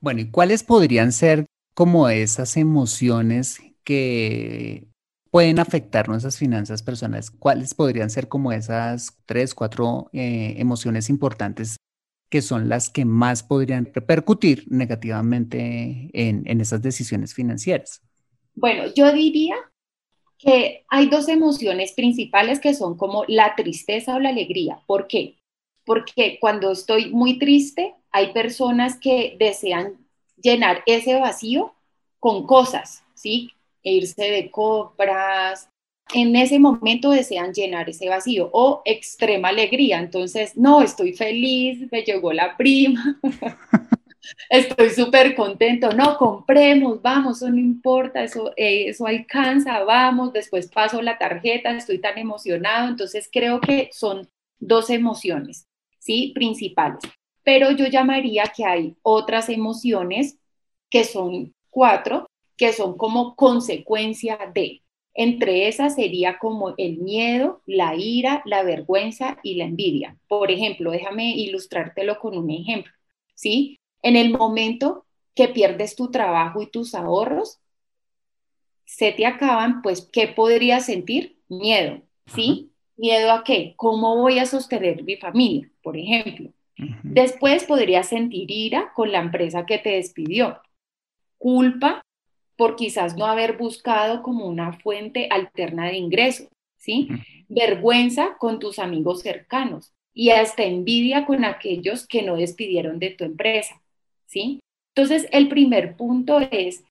Bueno, 0.00 0.20
¿y 0.20 0.30
cuáles 0.30 0.62
podrían 0.62 1.12
ser 1.12 1.46
como 1.74 2.08
esas 2.08 2.56
emociones 2.56 3.58
que 3.84 4.86
pueden 5.30 5.58
afectar 5.58 6.08
nuestras 6.08 6.38
finanzas 6.38 6.82
personales? 6.82 7.30
¿Cuáles 7.30 7.74
podrían 7.74 8.10
ser 8.10 8.28
como 8.28 8.52
esas 8.52 9.18
tres, 9.26 9.54
cuatro 9.54 10.08
eh, 10.12 10.54
emociones 10.58 11.10
importantes 11.10 11.76
que 12.30 12.42
son 12.42 12.68
las 12.68 12.88
que 12.90 13.04
más 13.04 13.42
podrían 13.42 13.90
repercutir 13.92 14.64
negativamente 14.68 16.10
en, 16.12 16.44
en 16.46 16.60
esas 16.60 16.80
decisiones 16.80 17.34
financieras? 17.34 18.02
Bueno, 18.54 18.84
yo 18.94 19.12
diría 19.12 19.56
que 20.38 20.84
hay 20.88 21.08
dos 21.08 21.28
emociones 21.28 21.92
principales 21.92 22.60
que 22.60 22.74
son 22.74 22.96
como 22.96 23.24
la 23.28 23.54
tristeza 23.56 24.14
o 24.14 24.20
la 24.20 24.30
alegría. 24.30 24.80
¿Por 24.86 25.06
qué? 25.06 25.39
Porque 25.90 26.38
cuando 26.40 26.70
estoy 26.70 27.10
muy 27.10 27.36
triste, 27.36 27.96
hay 28.12 28.32
personas 28.32 28.96
que 28.96 29.34
desean 29.40 29.96
llenar 30.40 30.84
ese 30.86 31.18
vacío 31.18 31.74
con 32.20 32.46
cosas, 32.46 33.02
¿sí? 33.14 33.50
E 33.82 33.94
irse 33.94 34.30
de 34.30 34.52
compras. 34.52 35.68
En 36.14 36.36
ese 36.36 36.60
momento 36.60 37.10
desean 37.10 37.52
llenar 37.52 37.90
ese 37.90 38.08
vacío 38.08 38.50
o 38.52 38.82
extrema 38.84 39.48
alegría. 39.48 39.98
Entonces, 39.98 40.56
no, 40.56 40.80
estoy 40.80 41.12
feliz, 41.12 41.90
me 41.90 42.02
llegó 42.02 42.32
la 42.32 42.56
prima. 42.56 43.20
estoy 44.48 44.90
súper 44.90 45.34
contento, 45.34 45.90
no, 45.90 46.16
compremos, 46.18 47.02
vamos, 47.02 47.38
eso 47.38 47.50
no 47.50 47.58
importa, 47.58 48.22
eso, 48.22 48.52
eh, 48.56 48.84
eso 48.86 49.08
alcanza, 49.08 49.82
vamos, 49.82 50.32
después 50.32 50.68
paso 50.68 51.02
la 51.02 51.18
tarjeta, 51.18 51.72
estoy 51.72 51.98
tan 51.98 52.16
emocionado, 52.16 52.86
entonces 52.86 53.28
creo 53.32 53.60
que 53.60 53.90
son 53.92 54.28
dos 54.60 54.90
emociones, 54.90 55.66
¿sí? 56.00 56.32
Principales. 56.34 57.04
Pero 57.44 57.70
yo 57.70 57.86
llamaría 57.86 58.44
que 58.54 58.64
hay 58.64 58.96
otras 59.02 59.48
emociones 59.48 60.38
que 60.90 61.04
son 61.04 61.54
cuatro, 61.70 62.26
que 62.56 62.72
son 62.72 62.96
como 62.96 63.36
consecuencia 63.36 64.38
de. 64.52 64.82
Entre 65.14 65.68
esas 65.68 65.96
sería 65.96 66.38
como 66.38 66.74
el 66.76 66.98
miedo, 66.98 67.62
la 67.66 67.94
ira, 67.96 68.42
la 68.44 68.62
vergüenza 68.62 69.38
y 69.42 69.54
la 69.54 69.64
envidia. 69.64 70.16
Por 70.28 70.50
ejemplo, 70.50 70.90
déjame 70.90 71.36
ilustrártelo 71.36 72.18
con 72.18 72.36
un 72.36 72.50
ejemplo, 72.50 72.92
¿sí? 73.34 73.78
En 74.02 74.16
el 74.16 74.30
momento 74.30 75.06
que 75.34 75.48
pierdes 75.48 75.96
tu 75.96 76.10
trabajo 76.10 76.62
y 76.62 76.66
tus 76.66 76.94
ahorros, 76.94 77.60
se 78.84 79.12
te 79.12 79.24
acaban, 79.26 79.82
pues, 79.82 80.08
¿qué 80.12 80.28
podrías 80.28 80.86
sentir? 80.86 81.38
Miedo, 81.48 82.02
¿sí? 82.26 82.70
¿Miedo 83.00 83.32
a 83.32 83.44
qué? 83.44 83.72
¿Cómo 83.76 84.16
voy 84.16 84.38
a 84.38 84.44
sostener 84.44 85.02
mi 85.04 85.16
familia? 85.16 85.70
Por 85.82 85.96
ejemplo. 85.96 86.50
Después 87.02 87.64
podrías 87.64 88.08
sentir 88.08 88.50
ira 88.50 88.92
con 88.94 89.10
la 89.10 89.20
empresa 89.20 89.64
que 89.64 89.78
te 89.78 89.92
despidió. 89.92 90.60
Culpa 91.38 92.02
por 92.56 92.76
quizás 92.76 93.16
no 93.16 93.24
haber 93.24 93.56
buscado 93.56 94.22
como 94.22 94.44
una 94.46 94.74
fuente 94.74 95.28
alterna 95.30 95.86
de 95.86 95.96
ingreso, 95.96 96.48
¿sí? 96.76 97.08
Vergüenza 97.48 98.36
con 98.38 98.58
tus 98.58 98.78
amigos 98.78 99.22
cercanos 99.22 99.94
y 100.12 100.28
hasta 100.28 100.64
envidia 100.64 101.24
con 101.24 101.46
aquellos 101.46 102.06
que 102.06 102.20
no 102.20 102.36
despidieron 102.36 102.98
de 102.98 103.10
tu 103.12 103.24
empresa. 103.24 103.80
¿sí? 104.26 104.60
Entonces, 104.94 105.26
el 105.32 105.48
primer 105.48 105.96
punto 105.96 106.38
es 106.50 106.84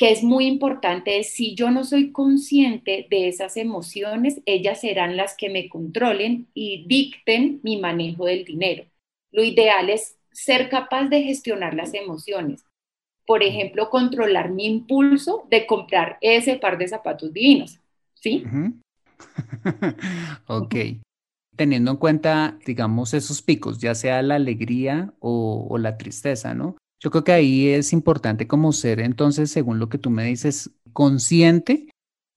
que 0.00 0.10
es 0.10 0.24
muy 0.24 0.46
importante, 0.46 1.22
si 1.24 1.54
yo 1.54 1.70
no 1.70 1.84
soy 1.84 2.10
consciente 2.10 3.06
de 3.10 3.28
esas 3.28 3.58
emociones, 3.58 4.40
ellas 4.46 4.80
serán 4.80 5.14
las 5.14 5.36
que 5.36 5.50
me 5.50 5.68
controlen 5.68 6.48
y 6.54 6.86
dicten 6.88 7.60
mi 7.62 7.78
manejo 7.78 8.24
del 8.24 8.46
dinero. 8.46 8.86
Lo 9.30 9.44
ideal 9.44 9.90
es 9.90 10.16
ser 10.32 10.70
capaz 10.70 11.08
de 11.08 11.22
gestionar 11.22 11.74
las 11.74 11.92
emociones. 11.92 12.64
Por 13.26 13.42
ejemplo, 13.42 13.90
controlar 13.90 14.50
mi 14.50 14.64
impulso 14.64 15.46
de 15.50 15.66
comprar 15.66 16.16
ese 16.22 16.56
par 16.56 16.78
de 16.78 16.88
zapatos 16.88 17.34
divinos, 17.34 17.78
¿sí? 18.14 18.42
ok. 20.46 20.74
Teniendo 21.56 21.90
en 21.90 21.96
cuenta, 21.98 22.56
digamos, 22.64 23.12
esos 23.12 23.42
picos, 23.42 23.78
ya 23.78 23.94
sea 23.94 24.22
la 24.22 24.36
alegría 24.36 25.12
o, 25.18 25.66
o 25.68 25.76
la 25.76 25.98
tristeza, 25.98 26.54
¿no? 26.54 26.78
Yo 27.00 27.10
creo 27.10 27.24
que 27.24 27.32
ahí 27.32 27.68
es 27.68 27.92
importante 27.94 28.46
como 28.46 28.72
ser, 28.72 29.00
entonces, 29.00 29.50
según 29.50 29.78
lo 29.78 29.88
que 29.88 29.98
tú 29.98 30.10
me 30.10 30.24
dices, 30.24 30.70
consciente 30.92 31.88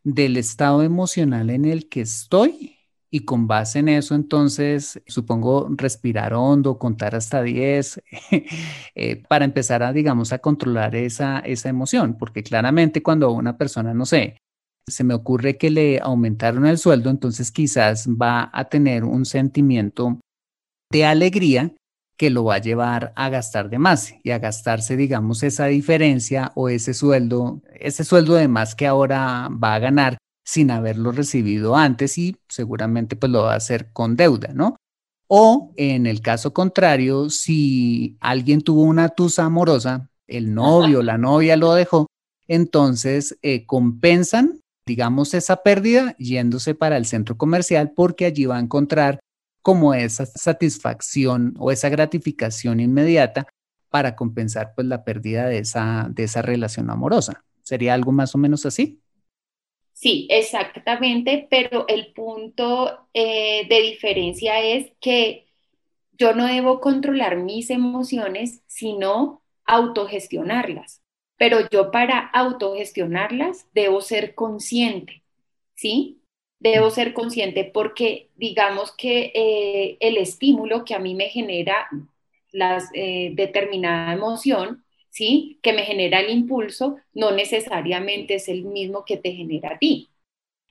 del 0.04 0.38
estado 0.38 0.84
emocional 0.84 1.50
en 1.50 1.66
el 1.66 1.90
que 1.90 2.02
estoy 2.02 2.78
y 3.12 3.26
con 3.26 3.46
base 3.46 3.80
en 3.80 3.90
eso, 3.90 4.16
entonces, 4.16 5.02
supongo, 5.06 5.68
respirar 5.72 6.34
hondo, 6.34 6.80
contar 6.80 7.14
hasta 7.14 7.44
10, 7.44 8.02
eh, 8.96 9.24
para 9.28 9.46
empezar 9.46 9.84
a, 9.84 9.92
digamos, 9.92 10.32
a 10.32 10.40
controlar 10.40 10.96
esa, 10.96 11.40
esa 11.40 11.70
emoción, 11.70 12.18
porque 12.18 12.42
claramente 12.42 13.04
cuando 13.04 13.32
una 13.32 13.58
persona, 13.58 13.94
no 13.94 14.06
sé, 14.06 14.38
se 14.88 15.04
me 15.04 15.14
ocurre 15.14 15.58
que 15.58 15.70
le 15.70 16.00
aumentaron 16.00 16.66
el 16.66 16.78
sueldo, 16.78 17.10
entonces 17.10 17.52
quizás 17.52 18.08
va 18.10 18.50
a 18.54 18.66
tener 18.70 19.04
un 19.04 19.26
sentimiento 19.26 20.20
de 20.92 21.06
alegría 21.06 21.74
que 22.24 22.30
lo 22.30 22.46
va 22.46 22.56
a 22.56 22.60
llevar 22.60 23.12
a 23.18 23.28
gastar 23.28 23.70
de 23.70 23.80
más 23.80 24.16
y 24.24 24.32
a 24.32 24.40
gastarse, 24.40 24.96
digamos, 24.96 25.44
esa 25.44 25.66
diferencia 25.66 26.54
o 26.56 26.70
ese 26.70 26.94
sueldo, 26.94 27.62
ese 27.74 28.06
sueldo 28.06 28.36
de 28.36 28.48
más 28.48 28.76
que 28.76 28.88
ahora 28.88 29.50
va 29.62 29.76
a 29.76 29.80
ganar 29.80 30.18
sin 30.46 30.72
haberlo 30.72 31.12
recibido 31.12 31.76
antes 31.76 32.18
y 32.18 32.38
seguramente 32.48 33.18
pues 33.18 33.30
lo 33.30 33.44
va 33.44 33.56
a 33.56 33.58
hacer 33.58 33.92
con 33.92 34.16
deuda, 34.16 34.54
¿no? 34.54 34.78
O 35.28 35.74
en 35.76 36.06
el 36.06 36.22
caso 36.22 36.54
contrario, 36.54 37.30
si 37.30 38.16
alguien 38.22 38.62
tuvo 38.62 38.84
una 38.84 39.10
tusa 39.10 39.44
amorosa, 39.44 40.10
el 40.26 40.54
novio, 40.54 41.04
la 41.04 41.18
novia 41.18 41.58
lo 41.58 41.74
dejó, 41.74 42.08
entonces 42.48 43.38
eh, 43.42 43.66
compensan, 43.66 44.62
digamos, 44.86 45.34
esa 45.34 45.58
pérdida 45.58 46.16
yéndose 46.18 46.74
para 46.74 46.96
el 46.96 47.06
centro 47.06 47.36
comercial 47.36 47.92
porque 47.94 48.24
allí 48.24 48.46
va 48.46 48.56
a 48.56 48.62
encontrar 48.62 49.20
como 49.64 49.96
esa 49.96 50.26
satisfacción 50.28 51.56
o 51.58 51.72
esa 51.72 51.90
gratificación 51.90 52.80
inmediata 52.80 53.48
para 53.90 54.16
compensar 54.16 54.74
pues 54.76 54.86
la 54.88 55.04
pérdida 55.04 55.48
de 55.48 55.60
esa, 55.60 56.08
de 56.10 56.24
esa 56.24 56.42
relación 56.42 56.90
amorosa. 56.90 57.44
¿Sería 57.64 57.94
algo 57.94 58.12
más 58.12 58.36
o 58.36 58.38
menos 58.38 58.66
así? 58.66 59.00
Sí, 59.94 60.28
exactamente, 60.30 61.48
pero 61.50 61.88
el 61.88 62.12
punto 62.14 63.08
eh, 63.14 63.68
de 63.70 63.82
diferencia 63.82 64.60
es 64.60 64.92
que 65.00 65.48
yo 66.12 66.34
no 66.34 66.48
debo 66.48 66.82
controlar 66.82 67.38
mis 67.38 67.70
emociones, 67.70 68.62
sino 68.68 69.44
autogestionarlas. 69.66 71.02
Pero 71.38 71.70
yo 71.70 71.92
para 71.92 72.20
autogestionarlas 72.20 73.68
debo 73.74 74.02
ser 74.02 74.36
consciente, 74.36 75.24
¿sí? 75.76 76.23
Debo 76.64 76.90
ser 76.90 77.14
consciente 77.14 77.66
porque 77.66 78.30
digamos 78.38 78.94
que 78.94 79.32
eh, 79.36 79.98
el 80.00 80.18
estímulo 80.18 80.86
que 80.86 80.96
a 80.96 81.00
mí 81.00 81.14
me 81.14 81.28
genera 81.28 81.90
la 82.54 82.82
eh, 82.94 83.32
determinada 83.34 84.14
emoción, 84.14 84.86
¿sí? 85.10 85.60
Que 85.62 85.74
me 85.74 85.84
genera 85.84 86.22
el 86.22 86.30
impulso, 86.30 86.98
no 87.14 87.32
necesariamente 87.32 88.36
es 88.36 88.48
el 88.48 88.64
mismo 88.64 89.04
que 89.04 89.18
te 89.18 89.34
genera 89.34 89.74
a 89.74 89.78
ti. 89.78 90.10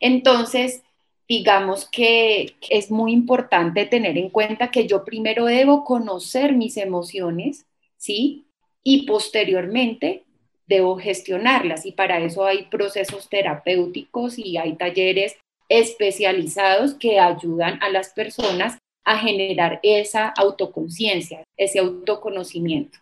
Entonces, 0.00 0.82
digamos 1.28 1.86
que 1.90 2.54
es 2.70 2.90
muy 2.90 3.12
importante 3.12 3.84
tener 3.84 4.16
en 4.16 4.30
cuenta 4.30 4.70
que 4.70 4.86
yo 4.86 5.04
primero 5.04 5.44
debo 5.44 5.84
conocer 5.84 6.54
mis 6.54 6.78
emociones, 6.78 7.66
¿sí? 7.98 8.46
Y 8.82 9.04
posteriormente 9.06 10.24
debo 10.66 10.96
gestionarlas 10.96 11.84
y 11.84 11.92
para 11.92 12.18
eso 12.20 12.46
hay 12.46 12.64
procesos 12.64 13.28
terapéuticos 13.28 14.38
y 14.38 14.56
hay 14.56 14.76
talleres 14.76 15.36
especializados 15.72 16.94
que 16.94 17.18
ayudan 17.18 17.82
a 17.82 17.88
las 17.88 18.10
personas 18.10 18.76
a 19.04 19.18
generar 19.18 19.80
esa 19.82 20.28
autoconciencia, 20.28 21.42
ese 21.56 21.78
autoconocimiento. 21.78 22.98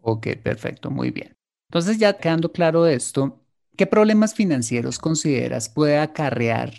Ok, 0.00 0.28
perfecto, 0.42 0.90
muy 0.90 1.10
bien. 1.10 1.34
Entonces 1.70 1.98
ya 1.98 2.16
quedando 2.16 2.50
claro 2.50 2.86
esto, 2.86 3.38
¿qué 3.76 3.86
problemas 3.86 4.34
financieros 4.34 4.98
consideras 4.98 5.68
puede 5.68 5.98
acarrear 5.98 6.72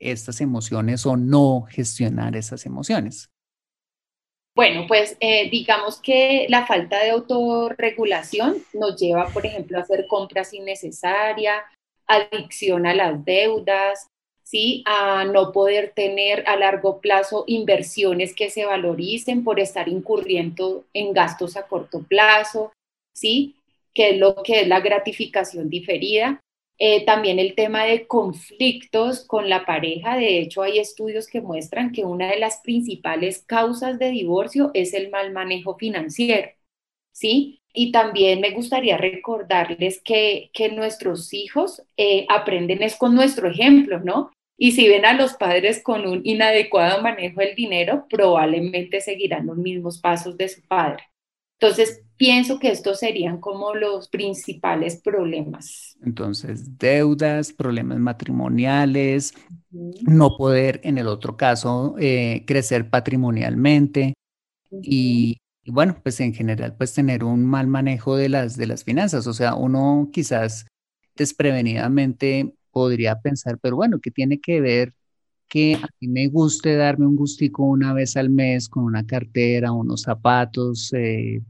estas 0.00 0.40
emociones 0.40 1.06
o 1.06 1.16
no 1.16 1.66
gestionar 1.70 2.34
esas 2.34 2.66
emociones? 2.66 3.30
Bueno, 4.56 4.86
pues 4.88 5.16
eh, 5.20 5.48
digamos 5.50 6.00
que 6.00 6.46
la 6.48 6.66
falta 6.66 6.98
de 6.98 7.10
autorregulación 7.10 8.56
nos 8.74 9.00
lleva, 9.00 9.28
por 9.28 9.46
ejemplo, 9.46 9.78
a 9.78 9.82
hacer 9.82 10.06
compras 10.08 10.52
innecesarias, 10.52 11.62
adicción 12.06 12.86
a 12.86 12.94
las 12.94 13.24
deudas, 13.24 14.08
¿sí? 14.50 14.82
a 14.84 15.24
no 15.24 15.52
poder 15.52 15.92
tener 15.94 16.42
a 16.48 16.56
largo 16.56 17.00
plazo 17.00 17.44
inversiones 17.46 18.34
que 18.34 18.50
se 18.50 18.64
valoricen 18.64 19.44
por 19.44 19.60
estar 19.60 19.88
incurriendo 19.88 20.84
en 20.92 21.12
gastos 21.12 21.56
a 21.56 21.68
corto 21.68 22.02
plazo, 22.02 22.72
¿sí? 23.14 23.54
que 23.94 24.10
es 24.10 24.18
lo 24.18 24.42
que 24.42 24.62
es 24.62 24.68
la 24.68 24.80
gratificación 24.80 25.70
diferida. 25.70 26.40
Eh, 26.80 27.04
también 27.04 27.38
el 27.38 27.54
tema 27.54 27.84
de 27.84 28.08
conflictos 28.08 29.24
con 29.24 29.48
la 29.48 29.64
pareja. 29.64 30.16
De 30.16 30.40
hecho, 30.40 30.62
hay 30.62 30.80
estudios 30.80 31.28
que 31.28 31.40
muestran 31.40 31.92
que 31.92 32.04
una 32.04 32.28
de 32.28 32.38
las 32.38 32.60
principales 32.62 33.44
causas 33.46 34.00
de 34.00 34.10
divorcio 34.10 34.72
es 34.74 34.94
el 34.94 35.10
mal 35.10 35.32
manejo 35.32 35.76
financiero. 35.76 36.48
¿Sí? 37.12 37.60
Y 37.72 37.92
también 37.92 38.40
me 38.40 38.50
gustaría 38.50 38.96
recordarles 38.96 40.00
que, 40.02 40.50
que 40.52 40.70
nuestros 40.70 41.32
hijos 41.34 41.82
eh, 41.96 42.26
aprenden 42.28 42.82
es 42.82 42.96
con 42.96 43.14
nuestro 43.14 43.48
ejemplo, 43.48 44.00
¿no? 44.00 44.32
Y 44.62 44.72
si 44.72 44.86
ven 44.88 45.06
a 45.06 45.14
los 45.14 45.32
padres 45.32 45.82
con 45.82 46.06
un 46.06 46.20
inadecuado 46.22 47.00
manejo 47.00 47.40
del 47.40 47.54
dinero, 47.54 48.04
probablemente 48.10 49.00
seguirán 49.00 49.46
los 49.46 49.56
mismos 49.56 49.98
pasos 49.98 50.36
de 50.36 50.50
su 50.50 50.60
padre. 50.68 51.04
Entonces, 51.58 52.02
pienso 52.18 52.58
que 52.58 52.70
estos 52.70 52.98
serían 52.98 53.40
como 53.40 53.74
los 53.74 54.10
principales 54.10 55.00
problemas. 55.00 55.96
Entonces, 56.04 56.76
deudas, 56.76 57.54
problemas 57.54 58.00
matrimoniales, 58.00 59.32
no 60.02 60.36
poder, 60.36 60.82
en 60.84 60.98
el 60.98 61.06
otro 61.06 61.38
caso, 61.38 61.94
eh, 61.98 62.44
crecer 62.46 62.90
patrimonialmente 62.90 64.12
y, 64.70 65.38
y, 65.64 65.70
bueno, 65.70 65.96
pues 66.02 66.20
en 66.20 66.34
general, 66.34 66.76
pues 66.76 66.92
tener 66.92 67.24
un 67.24 67.46
mal 67.46 67.66
manejo 67.66 68.14
de 68.14 68.28
las, 68.28 68.58
de 68.58 68.66
las 68.66 68.84
finanzas. 68.84 69.26
O 69.26 69.32
sea, 69.32 69.54
uno 69.54 70.10
quizás 70.12 70.66
desprevenidamente 71.16 72.52
podría 72.72 73.16
pensar, 73.20 73.58
pero 73.60 73.76
bueno, 73.76 73.98
¿qué 74.00 74.10
tiene 74.10 74.40
que 74.40 74.60
ver 74.60 74.94
que 75.50 75.74
a 75.74 75.88
mí 76.00 76.08
me 76.08 76.28
guste 76.28 76.76
darme 76.76 77.06
un 77.06 77.16
gustico 77.16 77.64
una 77.64 77.92
vez 77.92 78.16
al 78.16 78.30
mes 78.30 78.68
con 78.68 78.84
una 78.84 79.04
cartera, 79.04 79.72
unos 79.72 80.02
zapatos, 80.02 80.92
eh, 80.92 81.42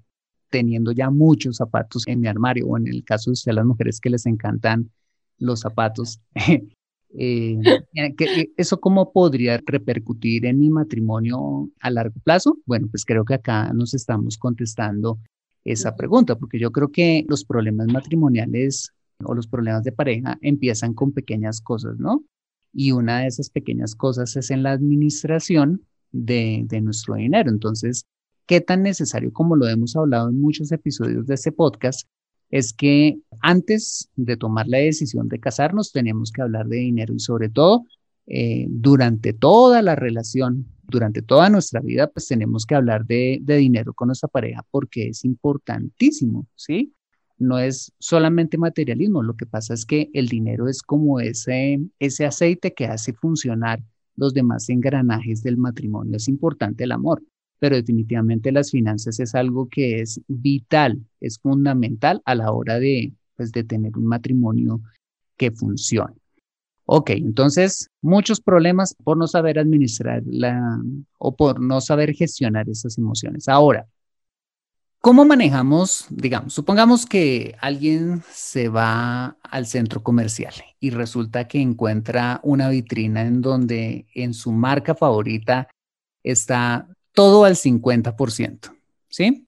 teniendo 0.49 0.91
ya 0.93 1.11
muchos 1.11 1.57
zapatos 1.59 2.09
en 2.09 2.21
mi 2.21 2.27
armario, 2.27 2.67
o 2.67 2.79
en 2.79 2.89
el 2.89 3.05
caso 3.05 3.31
de 3.31 3.35
ustedes, 3.35 3.55
las 3.57 3.67
mujeres 3.67 4.01
que 4.01 4.11
les 4.11 4.27
encantan 4.27 4.91
los 5.39 5.61
zapatos. 5.61 6.21
Eh, 7.13 7.59
eh, 7.97 8.53
¿Eso 8.57 8.79
cómo 8.79 9.13
podría 9.13 9.61
repercutir 9.67 10.47
en 10.47 10.61
mi 10.61 10.71
matrimonio 10.71 11.69
a 11.81 11.91
largo 11.91 12.15
plazo? 12.23 12.59
Bueno, 12.67 12.87
pues 12.89 13.05
creo 13.05 13.25
que 13.25 13.35
acá 13.35 13.73
nos 13.73 13.95
estamos 13.95 14.39
contestando 14.39 15.19
esa 15.65 15.97
pregunta, 15.97 16.37
porque 16.37 16.61
yo 16.61 16.71
creo 16.71 16.93
que 16.93 17.25
los 17.29 17.45
problemas 17.45 17.89
matrimoniales 17.89 18.93
o 19.25 19.35
los 19.35 19.47
problemas 19.47 19.85
de 19.85 19.93
pareja 19.93 20.39
empiezan 20.41 20.95
con 20.95 21.13
pequeñas 21.13 21.61
cosas, 21.61 21.99
¿no? 21.99 22.25
Y 22.73 22.93
una 22.93 23.21
de 23.21 23.27
esas 23.27 23.51
pequeñas 23.51 23.95
cosas 23.95 24.37
es 24.37 24.51
en 24.51 24.63
la 24.63 24.73
administración 24.73 25.85
de, 26.13 26.65
de 26.67 26.81
nuestro 26.81 27.15
dinero. 27.15 27.51
Entonces, 27.51 28.07
¿qué 28.47 28.61
tan 28.61 28.83
necesario, 28.83 29.33
como 29.33 29.57
lo 29.57 29.69
hemos 29.69 29.97
hablado 29.97 30.29
en 30.29 30.41
muchos 30.41 30.73
episodios 30.73 31.27
de 31.27 31.35
este 31.35 31.53
podcast, 31.53 32.09
es 32.51 32.73
que 32.73 33.19
antes 33.41 34.11
de 34.17 34.37
tomar 34.37 34.67
la 34.67 34.79
decisión 34.79 35.29
de 35.29 35.39
casarnos 35.39 35.93
tenemos 35.93 36.33
que 36.33 36.43
hablar 36.43 36.67
de 36.67 36.79
dinero 36.79 37.15
y 37.15 37.21
sobre 37.21 37.49
todo 37.49 37.87
eh, 38.27 38.67
durante 38.69 39.33
toda 39.33 39.83
la 39.83 39.97
relación, 39.97 40.67
durante 40.83 41.23
toda 41.23 41.49
nuestra 41.49 41.81
vida, 41.81 42.09
pues 42.09 42.27
tenemos 42.27 42.67
que 42.67 42.75
hablar 42.75 43.07
de, 43.07 43.39
de 43.43 43.57
dinero 43.57 43.95
con 43.95 44.09
nuestra 44.09 44.29
pareja 44.29 44.65
porque 44.71 45.09
es 45.09 45.25
importantísimo, 45.25 46.47
¿sí? 46.55 46.93
No 47.41 47.59
es 47.59 47.93
solamente 47.99 48.59
materialismo, 48.59 49.23
lo 49.23 49.35
que 49.35 49.47
pasa 49.47 49.75
es 49.75 49.85
que 49.85 50.11
el 50.13 50.29
dinero 50.29 50.69
es 50.69 50.83
como 50.83 51.19
ese, 51.21 51.81
ese 51.99 52.27
aceite 52.27 52.75
que 52.75 52.87
hace 52.87 53.13
funcionar 53.15 53.83
los 54.15 54.35
demás 54.35 54.69
engranajes 54.69 55.43
del 55.43 55.57
matrimonio. 55.57 56.17
Es 56.17 56.29
importante 56.29 56.85
el 56.85 56.93
amor, 56.93 57.23
pero 57.59 57.77
definitivamente 57.77 58.53
las 58.53 58.71
finanzas 58.71 59.19
es 59.21 59.35
algo 59.35 59.69
que 59.69 60.01
es 60.01 60.21
vital, 60.29 61.01
es 61.21 61.39
fundamental 61.39 62.21
a 62.27 62.35
la 62.35 62.53
hora 62.53 62.79
de, 62.79 63.15
pues, 63.37 63.51
de 63.53 63.65
tener 63.65 63.97
un 63.97 64.07
matrimonio 64.07 64.83
que 65.37 65.51
funcione. 65.51 66.15
Ok, 66.85 67.11
entonces 67.11 67.89
muchos 68.03 68.41
problemas 68.41 68.95
por 69.05 69.17
no 69.17 69.29
saber 69.29 69.59
administrar 69.59 70.23
la 70.27 70.79
o 71.19 71.37
por 71.37 71.61
no 71.61 71.81
saber 71.81 72.13
gestionar 72.13 72.69
esas 72.69 72.99
emociones. 72.99 73.49
Ahora, 73.49 73.87
¿Cómo 75.03 75.25
manejamos, 75.25 76.05
digamos, 76.11 76.53
supongamos 76.53 77.07
que 77.07 77.57
alguien 77.63 78.23
se 78.31 78.69
va 78.69 79.39
al 79.43 79.65
centro 79.65 80.03
comercial 80.03 80.53
y 80.79 80.91
resulta 80.91 81.49
que 81.49 81.59
encuentra 81.59 82.39
una 82.43 82.69
vitrina 82.69 83.23
en 83.23 83.41
donde 83.41 84.07
en 84.15 84.35
su 84.35 84.53
marca 84.53 84.95
favorita 84.95 85.69
está 86.23 86.87
todo 87.15 87.47
al 87.47 87.57
50%, 87.57 88.77
¿sí? 89.09 89.47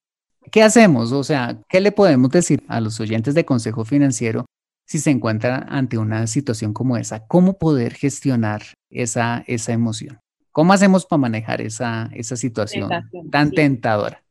¿Qué 0.51 0.63
hacemos? 0.63 1.11
O 1.11 1.23
sea, 1.23 1.61
¿qué 1.69 1.81
le 1.81 1.91
podemos 1.91 2.31
decir 2.31 2.63
a 2.67 2.81
los 2.81 2.99
oyentes 2.99 3.35
de 3.35 3.45
Consejo 3.45 3.85
Financiero 3.85 4.47
si 4.87 4.97
se 4.97 5.11
encuentran 5.11 5.67
ante 5.69 5.99
una 5.99 6.25
situación 6.25 6.73
como 6.73 6.97
esa? 6.97 7.27
¿Cómo 7.27 7.59
poder 7.59 7.93
gestionar 7.93 8.63
esa, 8.89 9.43
esa 9.45 9.71
emoción? 9.71 10.19
¿Cómo 10.51 10.73
hacemos 10.73 11.05
para 11.05 11.19
manejar 11.19 11.61
esa, 11.61 12.09
esa 12.11 12.35
situación 12.37 12.89
tan 13.29 13.51
tentadora? 13.51 14.23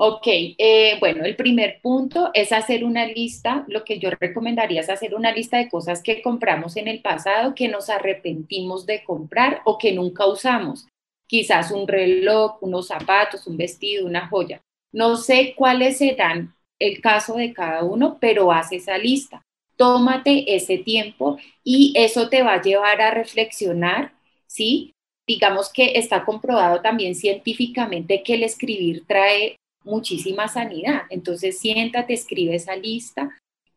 Ok, 0.00 0.26
eh, 0.28 0.96
bueno, 1.00 1.24
el 1.24 1.34
primer 1.34 1.80
punto 1.82 2.30
es 2.32 2.52
hacer 2.52 2.84
una 2.84 3.04
lista. 3.04 3.64
Lo 3.66 3.82
que 3.84 3.98
yo 3.98 4.10
recomendaría 4.10 4.80
es 4.80 4.90
hacer 4.90 5.12
una 5.12 5.32
lista 5.32 5.58
de 5.58 5.68
cosas 5.68 6.04
que 6.04 6.22
compramos 6.22 6.76
en 6.76 6.86
el 6.86 7.02
pasado, 7.02 7.52
que 7.56 7.66
nos 7.66 7.90
arrepentimos 7.90 8.86
de 8.86 9.02
comprar 9.02 9.60
o 9.64 9.76
que 9.76 9.92
nunca 9.92 10.24
usamos. 10.26 10.86
Quizás 11.26 11.72
un 11.72 11.88
reloj, 11.88 12.58
unos 12.60 12.86
zapatos, 12.86 13.48
un 13.48 13.56
vestido, 13.56 14.06
una 14.06 14.28
joya. 14.28 14.60
No 14.92 15.16
sé 15.16 15.54
cuáles 15.56 15.98
serán 15.98 16.54
el 16.78 17.00
caso 17.00 17.34
de 17.34 17.52
cada 17.52 17.82
uno, 17.82 18.18
pero 18.20 18.52
haz 18.52 18.70
esa 18.70 18.98
lista. 18.98 19.42
Tómate 19.76 20.54
ese 20.54 20.78
tiempo 20.78 21.38
y 21.64 21.92
eso 21.96 22.28
te 22.28 22.44
va 22.44 22.54
a 22.54 22.62
llevar 22.62 23.00
a 23.00 23.10
reflexionar, 23.10 24.12
¿sí? 24.46 24.92
Digamos 25.26 25.72
que 25.72 25.98
está 25.98 26.24
comprobado 26.24 26.82
también 26.82 27.16
científicamente 27.16 28.22
que 28.22 28.34
el 28.34 28.44
escribir 28.44 29.04
trae 29.08 29.56
muchísima 29.88 30.48
sanidad. 30.48 31.02
Entonces, 31.10 31.58
siéntate, 31.58 32.14
escribe 32.14 32.54
esa 32.54 32.76
lista. 32.76 33.30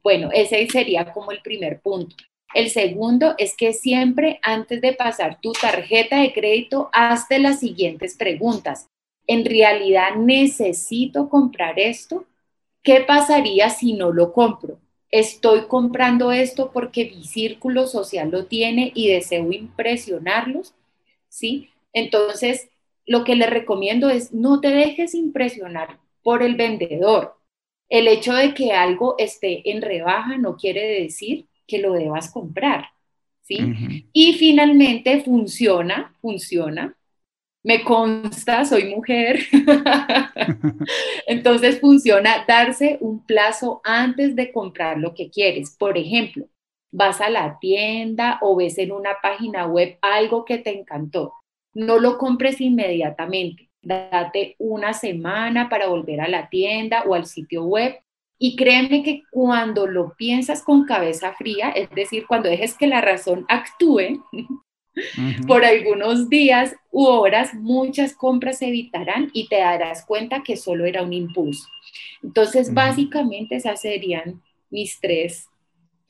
Bueno, 0.03 0.29
ese 0.33 0.67
sería 0.67 1.11
como 1.11 1.31
el 1.31 1.41
primer 1.41 1.79
punto. 1.81 2.15
El 2.53 2.69
segundo 2.69 3.35
es 3.37 3.55
que 3.55 3.73
siempre 3.73 4.39
antes 4.43 4.81
de 4.81 4.93
pasar 4.93 5.39
tu 5.41 5.53
tarjeta 5.53 6.17
de 6.17 6.33
crédito, 6.33 6.89
hazte 6.91 7.39
las 7.39 7.59
siguientes 7.59 8.15
preguntas. 8.17 8.87
¿En 9.25 9.45
realidad 9.45 10.15
necesito 10.17 11.29
comprar 11.29 11.79
esto? 11.79 12.25
¿Qué 12.83 13.01
pasaría 13.01 13.69
si 13.69 13.93
no 13.93 14.11
lo 14.11 14.33
compro? 14.33 14.79
¿Estoy 15.11 15.67
comprando 15.67 16.31
esto 16.31 16.71
porque 16.73 17.05
mi 17.05 17.23
círculo 17.23 17.87
social 17.87 18.31
lo 18.31 18.45
tiene 18.45 18.91
y 18.95 19.07
deseo 19.07 19.51
impresionarlos? 19.51 20.73
¿Sí? 21.29 21.69
Entonces, 21.93 22.69
lo 23.05 23.23
que 23.23 23.35
le 23.35 23.47
recomiendo 23.47 24.09
es 24.09 24.33
no 24.33 24.59
te 24.59 24.69
dejes 24.69 25.15
impresionar 25.15 25.99
por 26.23 26.43
el 26.43 26.55
vendedor. 26.55 27.37
El 27.89 28.07
hecho 28.07 28.33
de 28.33 28.53
que 28.53 28.73
algo 28.73 29.15
esté 29.17 29.69
en 29.69 29.81
rebaja 29.81 30.37
no 30.37 30.55
quiere 30.55 31.01
decir 31.01 31.47
que 31.67 31.79
lo 31.79 31.93
debas 31.93 32.31
comprar, 32.31 32.85
¿sí? 33.41 33.59
Y 34.13 34.33
finalmente 34.33 35.21
funciona, 35.21 36.15
funciona. 36.21 36.95
Me 37.63 37.83
consta, 37.83 38.65
soy 38.65 38.85
mujer. 38.95 39.39
Entonces 41.27 41.79
funciona 41.79 42.45
darse 42.47 42.97
un 43.01 43.25
plazo 43.25 43.81
antes 43.83 44.35
de 44.35 44.51
comprar 44.51 44.97
lo 44.97 45.13
que 45.13 45.29
quieres. 45.29 45.75
Por 45.77 45.97
ejemplo, 45.97 46.47
vas 46.91 47.21
a 47.21 47.29
la 47.29 47.59
tienda 47.59 48.39
o 48.41 48.55
ves 48.55 48.77
en 48.77 48.91
una 48.91 49.17
página 49.21 49.67
web 49.67 49.97
algo 50.01 50.45
que 50.45 50.57
te 50.59 50.77
encantó. 50.77 51.33
No 51.73 51.99
lo 51.99 52.17
compres 52.17 52.61
inmediatamente. 52.61 53.70
Date 53.81 54.55
una 54.59 54.93
semana 54.93 55.69
para 55.69 55.87
volver 55.87 56.21
a 56.21 56.27
la 56.27 56.49
tienda 56.49 57.03
o 57.07 57.13
al 57.13 57.25
sitio 57.25 57.63
web. 57.63 57.99
Y 58.37 58.55
créeme 58.55 59.03
que 59.03 59.23
cuando 59.31 59.85
lo 59.87 60.15
piensas 60.15 60.63
con 60.63 60.85
cabeza 60.85 61.33
fría, 61.33 61.69
es 61.69 61.89
decir, 61.91 62.25
cuando 62.27 62.49
dejes 62.49 62.75
que 62.75 62.87
la 62.87 63.01
razón 63.01 63.45
actúe, 63.47 64.23
por 65.47 65.63
algunos 65.63 66.27
días 66.29 66.75
u 66.91 67.05
horas, 67.05 67.53
muchas 67.53 68.13
compras 68.15 68.59
se 68.59 68.67
evitarán 68.67 69.29
y 69.33 69.47
te 69.47 69.57
darás 69.57 70.05
cuenta 70.05 70.43
que 70.43 70.57
solo 70.57 70.85
era 70.85 71.03
un 71.03 71.13
impulso. 71.13 71.67
Entonces, 72.23 72.73
básicamente 72.73 73.55
esas 73.55 73.81
serían 73.81 74.41
mis 74.69 74.99
tres 74.99 75.47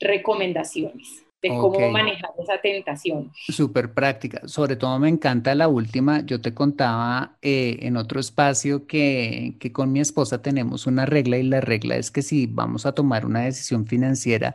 recomendaciones 0.00 1.24
de 1.42 1.48
cómo 1.48 1.90
manejar 1.90 2.30
esa 2.40 2.60
tentación. 2.60 3.32
Súper 3.48 3.92
práctica. 3.92 4.46
Sobre 4.46 4.76
todo 4.76 4.98
me 4.98 5.08
encanta 5.08 5.54
la 5.54 5.68
última. 5.68 6.20
Yo 6.20 6.40
te 6.40 6.54
contaba 6.54 7.36
eh, 7.42 7.78
en 7.80 7.96
otro 7.96 8.20
espacio 8.20 8.86
que, 8.86 9.56
que 9.58 9.72
con 9.72 9.90
mi 9.92 10.00
esposa 10.00 10.40
tenemos 10.40 10.86
una 10.86 11.04
regla 11.04 11.38
y 11.38 11.42
la 11.42 11.60
regla 11.60 11.96
es 11.96 12.10
que 12.10 12.22
si 12.22 12.46
vamos 12.46 12.86
a 12.86 12.92
tomar 12.92 13.26
una 13.26 13.40
decisión 13.40 13.86
financiera 13.86 14.54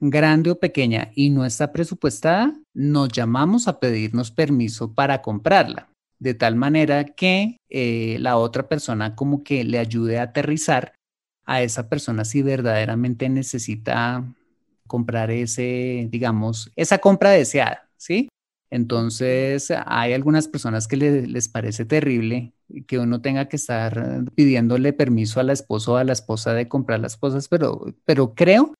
grande 0.00 0.50
o 0.50 0.58
pequeña 0.58 1.12
y 1.14 1.30
no 1.30 1.44
está 1.44 1.72
presupuestada, 1.72 2.54
nos 2.74 3.10
llamamos 3.10 3.68
a 3.68 3.78
pedirnos 3.78 4.30
permiso 4.30 4.94
para 4.94 5.22
comprarla. 5.22 5.88
De 6.18 6.34
tal 6.34 6.56
manera 6.56 7.04
que 7.04 7.58
eh, 7.68 8.16
la 8.20 8.36
otra 8.36 8.68
persona 8.68 9.14
como 9.14 9.44
que 9.44 9.64
le 9.64 9.78
ayude 9.78 10.18
a 10.18 10.24
aterrizar 10.24 10.94
a 11.44 11.62
esa 11.62 11.88
persona 11.88 12.24
si 12.24 12.42
verdaderamente 12.42 13.28
necesita 13.28 14.24
comprar 14.92 15.30
ese, 15.30 16.06
digamos, 16.10 16.70
esa 16.76 16.98
compra 16.98 17.30
deseada, 17.30 17.88
¿sí? 17.96 18.28
Entonces, 18.70 19.72
hay 19.86 20.12
algunas 20.12 20.48
personas 20.48 20.86
que 20.86 20.96
les 20.98 21.48
parece 21.48 21.86
terrible 21.86 22.52
que 22.86 22.98
uno 22.98 23.22
tenga 23.22 23.48
que 23.48 23.56
estar 23.56 24.24
pidiéndole 24.34 24.92
permiso 24.92 25.40
a 25.40 25.44
la 25.44 25.54
esposa 25.54 25.92
o 25.92 25.96
a 25.96 26.04
la 26.04 26.12
esposa 26.12 26.52
de 26.52 26.68
comprar 26.68 27.00
las 27.00 27.16
cosas, 27.16 27.48
pero, 27.48 27.86
pero 28.04 28.34
creo 28.34 28.74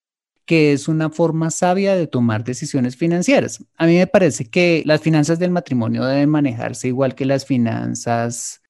que 0.45 0.75
es 0.75 0.87
una 0.87 1.09
forma 1.09 1.51
sabia 1.51 1.97
de 1.97 2.07
tomar 2.07 2.45
decisiones 2.45 2.95
financieras. 2.97 3.65
A 3.79 3.87
mí 3.87 3.97
me 3.97 4.07
parece 4.07 4.45
que 4.45 4.83
las 4.85 5.01
finanzas 5.01 5.39
del 5.39 5.51
matrimonio 5.51 6.05
deben 6.05 6.29
manejarse 6.29 6.89
igual 6.89 7.15
que 7.15 7.25
las 7.25 7.47
finanzas 7.47 8.62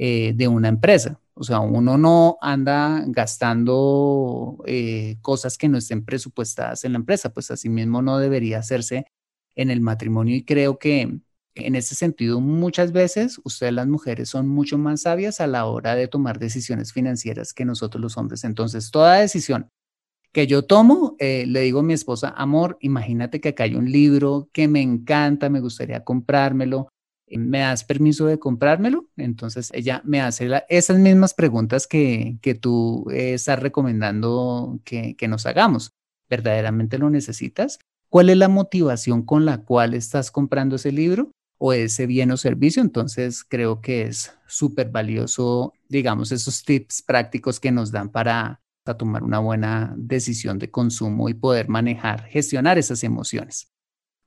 eh, 0.00 0.32
de 0.36 0.46
una 0.46 0.68
empresa. 0.68 1.20
O 1.34 1.42
sea, 1.42 1.58
uno 1.58 1.98
no 1.98 2.38
anda 2.40 3.02
gastando 3.08 4.58
eh, 4.64 5.16
cosas 5.22 5.58
que 5.58 5.68
no 5.68 5.76
estén 5.76 6.04
presupuestadas 6.04 6.84
en 6.84 6.92
la 6.92 6.98
empresa, 6.98 7.32
pues 7.32 7.50
así 7.50 7.68
mismo 7.68 8.00
no 8.00 8.18
debería 8.18 8.60
hacerse 8.60 9.06
en 9.56 9.70
el 9.70 9.80
matrimonio 9.80 10.36
y 10.36 10.44
creo 10.44 10.78
que 10.78 11.18
en 11.56 11.74
ese 11.74 11.96
sentido 11.96 12.40
muchas 12.40 12.92
veces 12.92 13.40
ustedes 13.42 13.72
las 13.72 13.88
mujeres 13.88 14.28
son 14.28 14.46
mucho 14.46 14.78
más 14.78 15.00
sabias 15.02 15.40
a 15.40 15.48
la 15.48 15.66
hora 15.66 15.96
de 15.96 16.06
tomar 16.06 16.38
decisiones 16.38 16.92
financieras 16.92 17.52
que 17.52 17.64
nosotros 17.64 18.00
los 18.00 18.16
hombres. 18.16 18.44
Entonces, 18.44 18.92
toda 18.92 19.16
decisión 19.16 19.68
que 20.30 20.46
yo 20.46 20.62
tomo, 20.62 21.16
eh, 21.18 21.44
le 21.48 21.62
digo 21.62 21.80
a 21.80 21.82
mi 21.82 21.94
esposa, 21.94 22.32
amor, 22.36 22.78
imagínate 22.82 23.40
que 23.40 23.48
acá 23.48 23.64
hay 23.64 23.74
un 23.74 23.90
libro 23.90 24.48
que 24.52 24.68
me 24.68 24.80
encanta, 24.80 25.50
me 25.50 25.58
gustaría 25.58 26.04
comprármelo, 26.04 26.88
¿me 27.36 27.60
das 27.60 27.84
permiso 27.84 28.26
de 28.26 28.38
comprármelo? 28.38 29.08
Entonces 29.16 29.70
ella 29.74 30.00
me 30.04 30.20
hace 30.20 30.48
esas 30.68 30.98
mismas 30.98 31.34
preguntas 31.34 31.86
que, 31.86 32.38
que 32.40 32.54
tú 32.54 33.06
eh, 33.10 33.34
estás 33.34 33.60
recomendando 33.60 34.80
que, 34.84 35.16
que 35.16 35.28
nos 35.28 35.46
hagamos. 35.46 35.92
¿Verdaderamente 36.28 36.98
lo 36.98 37.10
necesitas? 37.10 37.78
¿Cuál 38.10 38.30
es 38.30 38.36
la 38.36 38.48
motivación 38.48 39.22
con 39.22 39.44
la 39.44 39.58
cual 39.58 39.94
estás 39.94 40.30
comprando 40.30 40.76
ese 40.76 40.92
libro 40.92 41.30
o 41.58 41.72
ese 41.72 42.06
bien 42.06 42.30
o 42.30 42.36
servicio? 42.36 42.82
Entonces 42.82 43.44
creo 43.44 43.80
que 43.80 44.02
es 44.02 44.34
súper 44.46 44.90
valioso, 44.90 45.74
digamos, 45.88 46.32
esos 46.32 46.64
tips 46.64 47.02
prácticos 47.02 47.60
que 47.60 47.72
nos 47.72 47.90
dan 47.90 48.10
para 48.10 48.60
tomar 48.96 49.22
una 49.22 49.38
buena 49.38 49.94
decisión 49.96 50.58
de 50.58 50.70
consumo 50.70 51.28
y 51.28 51.34
poder 51.34 51.68
manejar, 51.68 52.24
gestionar 52.24 52.78
esas 52.78 53.04
emociones. 53.04 53.70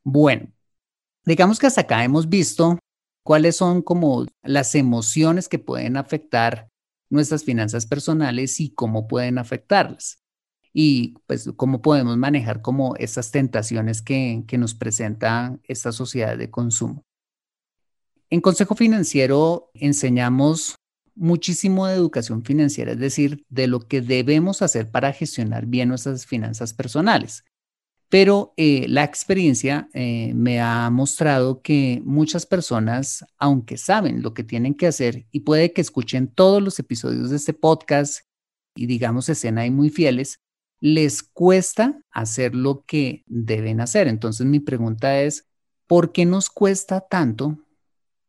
Bueno, 0.04 0.52
digamos 1.26 1.60
que 1.60 1.68
hasta 1.68 1.82
acá 1.82 2.04
hemos 2.04 2.30
visto 2.30 2.78
cuáles 3.23 3.55
son 3.55 3.81
como 3.81 4.25
las 4.43 4.75
emociones 4.75 5.47
que 5.47 5.60
pueden 5.60 5.97
afectar 5.97 6.69
nuestras 7.10 7.43
finanzas 7.43 7.86
personales 7.86 8.60
y 8.60 8.73
cómo 8.73 9.07
pueden 9.07 9.38
afectarlas. 9.38 10.19
Y 10.73 11.15
pues 11.27 11.49
cómo 11.57 11.81
podemos 11.81 12.17
manejar 12.17 12.62
como 12.62 12.95
estas 12.95 13.31
tentaciones 13.31 14.01
que, 14.01 14.45
nos 14.57 14.73
presenta 14.73 15.60
esta 15.65 15.91
sociedad 15.91 16.38
de 16.38 16.49
consumo. 16.49 17.03
En 18.29 18.39
Consejo 18.39 18.75
Financiero 18.75 19.69
enseñamos 19.73 20.75
muchísimo 21.13 21.88
de 21.88 21.95
educación 21.95 22.43
financiera, 22.45 22.93
es 22.93 22.99
decir, 22.99 23.45
de 23.49 23.67
lo 23.67 23.81
que 23.81 23.99
debemos 23.99 24.62
hacer 24.62 24.89
para 24.89 25.12
gestionar 25.12 25.65
bien 25.65 25.89
nuestras 25.89 26.25
finanzas 26.25 26.73
personales. 26.73 27.43
Pero 28.12 28.54
eh, 28.58 28.88
la 28.89 29.06
experiencia 29.06 29.88
eh, 29.93 30.34
me 30.36 30.60
ha 30.60 30.89
mostrado 30.89 31.62
que 31.62 32.02
muchas 32.04 32.45
personas, 32.45 33.26
aunque 33.38 33.78
saben 33.78 34.21
lo 34.21 34.34
que 34.34 34.43
tienen 34.43 34.74
que 34.74 34.88
hacer 34.88 35.28
y 35.32 35.39
puede 35.39 35.71
que 35.71 35.80
escuchen 35.80 36.28
todos 36.28 36.62
los 36.62 36.78
episodios 36.78 37.30
de 37.30 37.38
este 37.38 37.54
podcast 37.54 38.26
y 38.76 38.88
digamos 38.88 39.30
estén 39.30 39.58
ahí 39.58 39.71
muy 39.71 39.89
fieles, 39.89 40.41
les 40.82 41.24
cuesta 41.24 42.02
hacer 42.12 42.54
lo 42.54 42.84
que 42.86 43.24
deben 43.28 43.80
hacer. 43.80 44.10
Entonces 44.10 44.45
mi 44.45 44.60
pregunta 44.60 45.21
es, 45.21 45.47
¿por 45.88 46.12
qué 46.12 46.26
nos 46.26 46.50
cuesta 46.50 47.00
tanto 47.00 47.60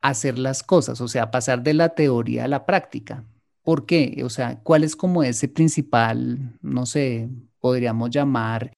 hacer 0.00 0.38
las 0.38 0.62
cosas? 0.62 1.00
O 1.00 1.08
sea, 1.08 1.32
pasar 1.32 1.64
de 1.64 1.74
la 1.74 1.88
teoría 1.96 2.44
a 2.44 2.48
la 2.48 2.66
práctica. 2.66 3.24
¿Por 3.64 3.84
qué? 3.84 4.22
O 4.24 4.30
sea, 4.30 4.60
¿cuál 4.62 4.84
es 4.84 4.94
como 4.94 5.24
ese 5.24 5.48
principal, 5.48 6.56
no 6.62 6.86
sé, 6.86 7.28
podríamos 7.58 8.10
llamar 8.10 8.72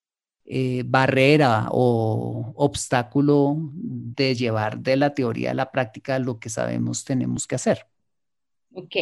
eh, 0.46 0.82
barrera 0.84 1.68
o 1.70 2.52
obstáculo 2.56 3.56
de 3.72 4.34
llevar 4.34 4.78
de 4.78 4.96
la 4.96 5.14
teoría 5.14 5.52
a 5.52 5.54
la 5.54 5.70
práctica 5.70 6.18
lo 6.18 6.38
que 6.38 6.50
sabemos 6.50 7.04
tenemos 7.04 7.46
que 7.46 7.54
hacer. 7.54 7.86
Ok. 8.74 8.96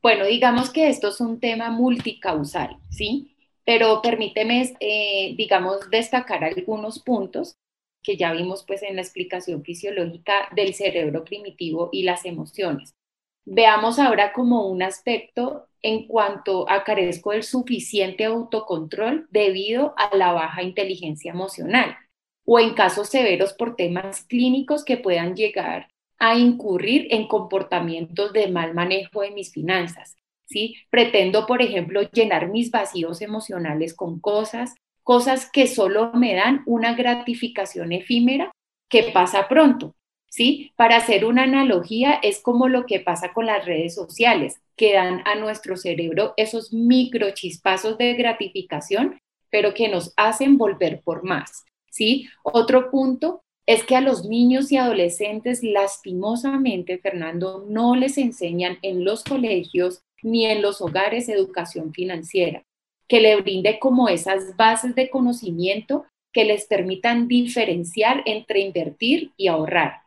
Bueno, 0.00 0.24
digamos 0.26 0.70
que 0.70 0.88
esto 0.88 1.08
es 1.08 1.20
un 1.20 1.38
tema 1.38 1.70
multicausal, 1.70 2.78
¿sí? 2.90 3.36
Pero 3.64 4.02
permíteme, 4.02 4.74
eh, 4.80 5.34
digamos, 5.36 5.88
destacar 5.90 6.42
algunos 6.42 6.98
puntos 6.98 7.56
que 8.02 8.16
ya 8.16 8.32
vimos 8.32 8.64
pues 8.66 8.82
en 8.82 8.96
la 8.96 9.02
explicación 9.02 9.62
fisiológica 9.62 10.48
del 10.56 10.74
cerebro 10.74 11.24
primitivo 11.24 11.88
y 11.92 12.02
las 12.02 12.24
emociones. 12.24 12.94
Veamos 13.44 13.98
ahora 13.98 14.32
como 14.32 14.68
un 14.68 14.82
aspecto 14.82 15.66
en 15.82 16.06
cuanto 16.06 16.68
a 16.70 16.84
carezco 16.84 17.32
del 17.32 17.42
suficiente 17.42 18.24
autocontrol 18.24 19.26
debido 19.30 19.94
a 19.96 20.16
la 20.16 20.32
baja 20.32 20.62
inteligencia 20.62 21.32
emocional 21.32 21.96
o 22.44 22.60
en 22.60 22.74
casos 22.74 23.08
severos 23.08 23.52
por 23.52 23.76
temas 23.76 24.24
clínicos 24.24 24.84
que 24.84 24.96
puedan 24.96 25.34
llegar 25.34 25.88
a 26.18 26.36
incurrir 26.36 27.08
en 27.10 27.26
comportamientos 27.26 28.32
de 28.32 28.46
mal 28.46 28.74
manejo 28.74 29.22
de 29.22 29.32
mis 29.32 29.52
finanzas. 29.52 30.16
¿sí? 30.46 30.76
Pretendo, 30.88 31.46
por 31.46 31.62
ejemplo, 31.62 32.02
llenar 32.12 32.48
mis 32.48 32.70
vacíos 32.70 33.22
emocionales 33.22 33.94
con 33.94 34.20
cosas, 34.20 34.74
cosas 35.02 35.50
que 35.50 35.66
solo 35.66 36.12
me 36.12 36.34
dan 36.34 36.62
una 36.66 36.94
gratificación 36.94 37.90
efímera 37.90 38.52
que 38.88 39.10
pasa 39.12 39.48
pronto, 39.48 39.96
¿sí? 40.32 40.72
Para 40.76 40.96
hacer 40.96 41.26
una 41.26 41.42
analogía, 41.42 42.14
es 42.14 42.40
como 42.40 42.66
lo 42.66 42.86
que 42.86 43.00
pasa 43.00 43.34
con 43.34 43.44
las 43.44 43.66
redes 43.66 43.94
sociales, 43.94 44.60
que 44.76 44.94
dan 44.94 45.22
a 45.26 45.34
nuestro 45.34 45.76
cerebro 45.76 46.32
esos 46.38 46.72
microchispazos 46.72 47.98
de 47.98 48.14
gratificación, 48.14 49.20
pero 49.50 49.74
que 49.74 49.90
nos 49.90 50.14
hacen 50.16 50.56
volver 50.56 51.02
por 51.04 51.22
más, 51.22 51.64
¿sí? 51.90 52.28
Otro 52.42 52.90
punto 52.90 53.42
es 53.66 53.84
que 53.84 53.94
a 53.94 54.00
los 54.00 54.24
niños 54.24 54.72
y 54.72 54.78
adolescentes, 54.78 55.62
lastimosamente, 55.62 56.96
Fernando, 56.96 57.66
no 57.68 57.94
les 57.94 58.16
enseñan 58.16 58.78
en 58.80 59.04
los 59.04 59.24
colegios 59.24 60.00
ni 60.22 60.46
en 60.46 60.62
los 60.62 60.80
hogares 60.80 61.28
educación 61.28 61.92
financiera, 61.92 62.62
que 63.06 63.20
le 63.20 63.36
brinde 63.36 63.78
como 63.78 64.08
esas 64.08 64.56
bases 64.56 64.94
de 64.94 65.10
conocimiento 65.10 66.06
que 66.32 66.46
les 66.46 66.64
permitan 66.64 67.28
diferenciar 67.28 68.22
entre 68.24 68.60
invertir 68.60 69.32
y 69.36 69.48
ahorrar. 69.48 70.02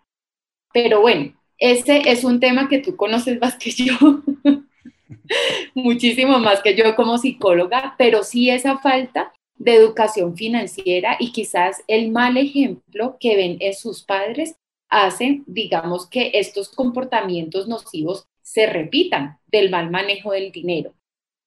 Pero 0.76 1.00
bueno, 1.00 1.32
ese 1.58 2.02
es 2.06 2.26
un 2.26 2.42
tema 2.42 2.68
que 2.68 2.80
tú 2.80 2.98
conoces 2.98 3.40
más 3.40 3.56
que 3.56 3.72
yo, 3.72 3.94
muchísimo 5.74 6.38
más 6.40 6.62
que 6.62 6.76
yo 6.76 6.98
como 6.98 7.18
psicóloga, 7.18 7.96
pero 7.98 8.26
sí 8.26 8.50
esa 8.50 8.78
falta 8.80 9.32
de 9.56 9.74
educación 9.74 10.36
financiera 10.36 11.16
y 11.18 11.32
quizás 11.32 11.82
el 11.88 12.12
mal 12.12 12.36
ejemplo 12.36 13.16
que 13.22 13.38
ven 13.38 13.56
en 13.62 13.74
sus 13.74 14.04
padres 14.04 14.58
hacen, 14.90 15.46
digamos, 15.48 16.10
que 16.10 16.32
estos 16.34 16.68
comportamientos 16.68 17.70
nocivos 17.70 18.28
se 18.42 18.68
repitan 18.68 19.38
del 19.48 19.70
mal 19.70 19.90
manejo 19.90 20.34
del 20.34 20.52
dinero. 20.52 20.94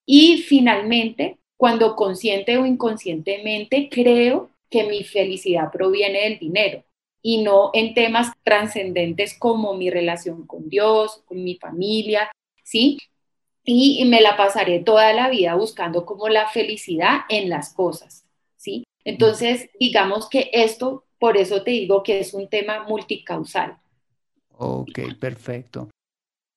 Y 0.07 0.38
finalmente, 0.38 1.37
cuando 1.59 1.97
consciente 1.97 2.57
o 2.57 2.64
inconscientemente 2.64 3.91
creo 3.91 4.53
que 4.71 4.85
mi 4.85 5.05
felicidad 5.05 5.71
proviene 5.71 6.21
del 6.21 6.38
dinero 6.38 6.83
y 7.23 7.43
no 7.43 7.71
en 7.73 7.95
temas 7.95 8.33
trascendentes 8.43 9.39
como 9.39 9.75
mi 9.75 9.91
relación 9.91 10.47
con 10.47 10.69
Dios, 10.69 11.23
con 11.27 11.43
mi 11.43 11.57
familia, 11.57 12.31
¿sí? 12.63 12.99
Y, 13.65 14.05
me 14.07 14.23
la 14.23 14.37
pasaré 14.37 14.79
toda 14.81 15.13
la 15.13 15.29
vida 15.29 15.55
buscando 15.55 16.07
como 16.07 16.29
la 16.29 16.49
felicidad 16.49 17.21
en 17.29 17.51
las 17.51 17.75
cosas, 17.75 18.25
¿sí? 18.57 18.85
Entonces, 19.05 19.69
digamos 19.79 20.29
que 20.29 20.51
esto, 20.53 21.05
por 21.19 21.37
eso 21.37 21.63
te 21.63 21.73
digo 21.73 22.03
que 22.03 22.21
es 22.21 22.33
un 22.33 22.49
tema 22.49 22.85
multicausal. 22.85 23.77
Ok, 24.57 25.01
perfecto. 25.21 25.91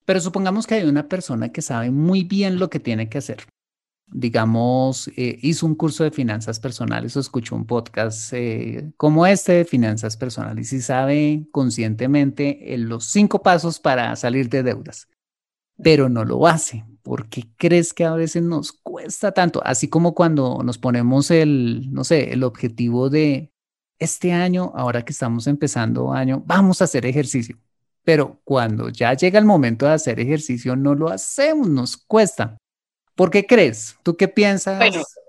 Pero 0.05 0.21
supongamos 0.21 0.65
que 0.65 0.75
hay 0.75 0.83
una 0.83 1.07
persona 1.07 1.51
que 1.51 1.61
sabe 1.61 1.91
muy 1.91 2.23
bien 2.23 2.59
lo 2.59 2.69
que 2.69 2.79
tiene 2.79 3.09
que 3.09 3.17
hacer 3.17 3.43
digamos, 4.11 5.09
eh, 5.15 5.37
hizo 5.41 5.65
un 5.65 5.75
curso 5.75 6.03
de 6.03 6.11
finanzas 6.11 6.59
personales 6.59 7.15
o 7.15 7.19
escuchó 7.19 7.55
un 7.55 7.65
podcast 7.65 8.33
eh, 8.33 8.91
como 8.97 9.25
este 9.25 9.53
de 9.53 9.65
finanzas 9.65 10.17
personales 10.17 10.73
y 10.73 10.81
sabe 10.81 11.47
conscientemente 11.51 12.59
los 12.77 13.05
cinco 13.05 13.41
pasos 13.41 13.79
para 13.79 14.15
salir 14.15 14.49
de 14.49 14.63
deudas, 14.63 15.07
pero 15.81 16.09
no 16.09 16.25
lo 16.25 16.47
hace. 16.47 16.85
¿Por 17.03 17.29
qué 17.29 17.49
crees 17.57 17.93
que 17.93 18.05
a 18.05 18.13
veces 18.13 18.43
nos 18.43 18.71
cuesta 18.73 19.31
tanto? 19.31 19.61
Así 19.65 19.87
como 19.87 20.13
cuando 20.13 20.61
nos 20.63 20.77
ponemos 20.77 21.31
el, 21.31 21.91
no 21.91 22.03
sé, 22.03 22.31
el 22.33 22.43
objetivo 22.43 23.09
de 23.09 23.51
este 23.97 24.33
año, 24.33 24.71
ahora 24.75 25.03
que 25.03 25.13
estamos 25.13 25.47
empezando 25.47 26.11
año, 26.11 26.43
vamos 26.45 26.81
a 26.81 26.83
hacer 26.85 27.05
ejercicio. 27.05 27.57
Pero 28.03 28.41
cuando 28.43 28.89
ya 28.89 29.13
llega 29.13 29.39
el 29.39 29.45
momento 29.45 29.85
de 29.85 29.93
hacer 29.93 30.19
ejercicio, 30.19 30.75
no 30.75 30.95
lo 30.95 31.09
hacemos, 31.09 31.69
nos 31.69 31.97
cuesta. 31.97 32.57
¿Por 33.15 33.29
qué 33.29 33.45
crees? 33.45 33.97
¿Tú 34.03 34.15
qué 34.15 34.27
piensas 34.27 34.79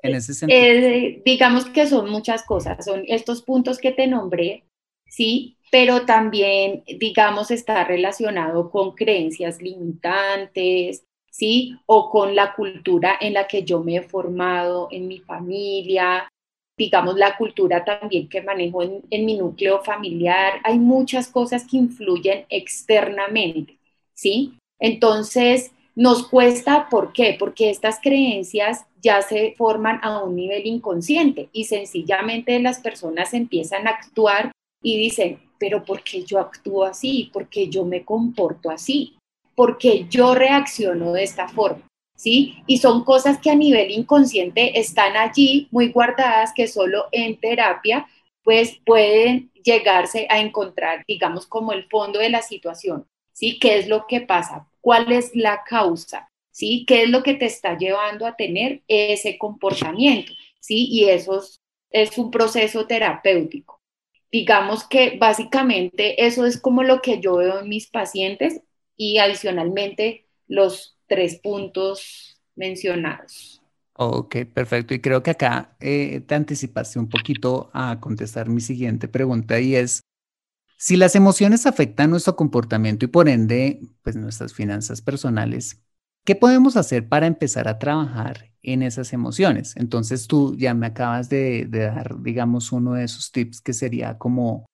en 0.03 0.14
ese 0.14 0.35
sentido? 0.35 0.61
Eh, 0.61 1.23
digamos 1.25 1.66
que 1.66 1.87
son 1.87 2.11
muchas 2.11 2.45
cosas, 2.45 2.85
son 2.85 3.05
estos 3.07 3.42
puntos 3.42 3.79
que 3.79 3.92
te 3.92 4.07
nombré, 4.07 4.64
sí, 5.07 5.57
pero 5.71 6.05
también, 6.05 6.85
digamos, 6.87 7.51
está 7.51 7.85
relacionado 7.85 8.71
con 8.71 8.95
creencias 8.95 9.61
limitantes, 9.61 11.05
¿sí? 11.31 11.77
O 11.87 12.11
con 12.11 12.37
la 12.37 12.55
cultura 12.55 13.16
en 13.21 13.33
la 13.35 13.47
que 13.47 13.64
yo 13.64 13.83
me 13.83 13.97
he 13.97 14.03
formado 14.03 14.88
en 14.90 15.09
mi 15.09 15.18
familia, 15.21 16.29
digamos, 16.77 17.16
la 17.16 17.37
cultura 17.37 17.85
también 17.85 18.29
que 18.29 18.42
manejo 18.42 18.83
en, 18.83 19.03
en 19.11 19.25
mi 19.25 19.37
núcleo 19.37 19.83
familiar. 19.83 20.61
Hay 20.64 20.79
muchas 20.79 21.29
cosas 21.29 21.66
que 21.66 21.79
influyen 21.79 22.45
externamente, 22.49 23.79
¿sí? 24.14 24.59
Entonces, 24.79 25.73
nos 25.94 26.26
cuesta, 26.28 26.88
¿por 26.88 27.12
qué? 27.12 27.37
Porque 27.38 27.70
estas 27.70 27.98
creencias 28.00 28.87
ya 29.02 29.20
se 29.22 29.55
forman 29.57 30.00
a 30.02 30.22
un 30.22 30.37
nivel 30.37 30.66
inconsciente 30.66 31.48
y 31.52 31.64
sencillamente 31.64 32.59
las 32.61 32.81
personas 32.81 33.35
empiezan 33.35 33.87
a 33.87 33.90
actuar 33.90 34.52
y 34.83 34.96
dicen, 34.96 35.38
pero 35.59 35.85
¿por 35.85 36.02
qué 36.02 36.24
yo 36.24 36.38
actúo 36.38 36.85
así? 36.85 37.31
¿Por 37.33 37.48
qué 37.48 37.68
yo 37.68 37.85
me 37.85 38.05
comporto 38.05 38.70
así? 38.70 39.16
¿Por 39.55 39.78
qué 39.78 40.07
yo 40.09 40.35
reacciono 40.35 41.12
de 41.12 41.24
esta 41.24 41.48
forma? 41.48 41.87
¿Sí? 42.16 42.57
Y 42.66 42.78
son 42.78 43.05
cosas 43.05 43.38
que 43.38 43.50
a 43.50 43.55
nivel 43.55 43.90
inconsciente 43.90 44.78
están 44.78 45.16
allí 45.16 45.68
muy 45.70 45.90
guardadas 45.90 46.52
que 46.55 46.68
solo 46.68 47.07
en 47.12 47.38
terapia 47.38 48.07
pues 48.44 48.78
pueden 48.85 49.50
llegarse 49.62 50.26
a 50.31 50.40
encontrar, 50.40 51.05
digamos, 51.07 51.46
como 51.46 51.72
el 51.72 51.88
fondo 51.88 52.18
de 52.18 52.31
la 52.31 52.42
situación. 52.42 53.07
¿Sí? 53.33 53.59
¿Qué 53.59 53.79
es 53.79 53.88
lo 53.88 54.07
que 54.07 54.21
pasa? 54.21 54.68
cuál 54.83 55.11
es 55.12 55.35
la 55.35 55.62
causa, 55.64 56.31
¿sí? 56.51 56.85
¿Qué 56.87 57.05
es 57.05 57.09
lo 57.09 57.23
que 57.23 57.35
te 57.35 57.47
está 57.47 57.79
llevando 57.79 58.27
a 58.27 58.37
tener 58.37 58.83
ese 58.88 59.38
comportamiento, 59.38 60.33
¿sí? 60.61 60.88
Y 60.90 61.09
eso 61.09 61.42
es, 61.90 62.18
un 62.18 62.31
proceso 62.31 62.87
terapéutico. 62.87 63.81
Digamos 64.31 64.85
que 64.85 65.16
básicamente 65.18 66.27
eso 66.27 66.45
es 66.45 66.61
como 66.61 66.83
lo 66.83 67.01
que 67.01 67.21
yo 67.21 67.37
veo 67.37 67.61
en 67.61 67.68
mis 67.68 67.87
pacientes 67.88 68.61
y 68.97 69.18
adicionalmente 69.18 70.27
los 70.49 70.99
tres 71.07 71.37
puntos 71.37 72.40
mencionados. 72.57 73.62
Ok, 73.95 74.37
perfecto. 74.53 74.95
Y 74.95 75.01
creo 75.01 75.23
que 75.23 75.31
acá 75.31 75.77
eh, 75.81 76.23
te 76.27 76.35
anticipaste 76.35 76.99
un 76.99 77.09
poquito 77.09 77.71
a 77.75 78.01
contestar 78.01 78.49
mi 78.49 78.62
siguiente 78.62 79.07
pregunta 79.07 79.61
y 79.61 79.77
es, 79.77 80.01
si 80.83 80.97
las 80.97 81.14
emociones 81.14 81.64
afectan 81.66 82.11
nuestro 82.11 82.35
comportamiento 82.35 83.05
y 83.05 83.09
por 83.09 83.29
ende, 83.29 83.79
pues 84.03 84.16
nuestras 84.16 84.53
finanzas 84.53 85.01
personales, 85.01 85.81
¿qué 86.25 86.35
podemos 86.35 86.77
hacer 86.77 87.09
para 87.09 87.29
empezar 87.29 87.68
a 87.68 87.79
trabajar 87.79 88.51
en 88.62 88.83
esas 88.83 89.12
emociones? 89.12 89.77
Entonces 89.77 90.27
tú 90.27 90.57
ya 90.57 90.75
me 90.75 90.88
acabas 90.88 91.29
de, 91.29 91.68
dar, 91.68 92.21
digamos, 92.21 92.73
uno 92.73 92.95
de 92.95 93.05
esos 93.05 93.31
tips 93.31 93.61
que 93.61 93.75
sería 93.75 94.18
como, 94.18 94.66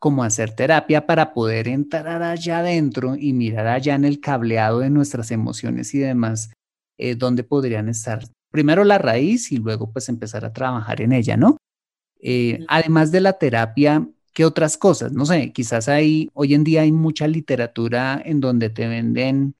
como 0.00 0.24
hacer 0.24 0.50
terapia 0.50 1.06
para 1.06 1.32
poder 1.32 1.68
entrar 1.68 2.24
allá 2.24 2.58
adentro 2.58 3.14
y 3.16 3.32
mirar 3.32 3.68
allá 3.68 3.94
en 3.94 4.04
el 4.04 4.18
cableado 4.18 4.80
de 4.80 4.90
nuestras 4.90 5.30
emociones 5.30 5.94
y 5.94 6.00
demás, 6.00 6.50
eh, 6.98 7.14
dónde 7.14 7.44
podrían 7.44 7.88
estar 7.88 8.24
primero 8.50 8.82
la 8.82 8.98
raíz 8.98 9.52
y 9.52 9.58
luego 9.58 9.92
pues 9.92 10.08
empezar 10.08 10.44
a 10.44 10.52
trabajar 10.52 11.02
en 11.02 11.12
ella, 11.12 11.36
¿no? 11.36 11.56
Eh, 12.18 12.64
además 12.66 13.12
de 13.12 13.20
la 13.20 13.34
terapia, 13.34 14.08
¿Qué 14.32 14.44
otras 14.44 14.76
cosas? 14.78 15.12
No 15.12 15.26
sé, 15.26 15.52
quizás 15.52 15.88
hay, 15.88 16.30
hoy 16.32 16.54
en 16.54 16.64
día 16.64 16.82
hay 16.82 16.92
mucha 16.92 17.28
literatura 17.28 18.20
en 18.24 18.40
donde 18.40 18.70
te 18.70 18.88
venden 18.88 19.54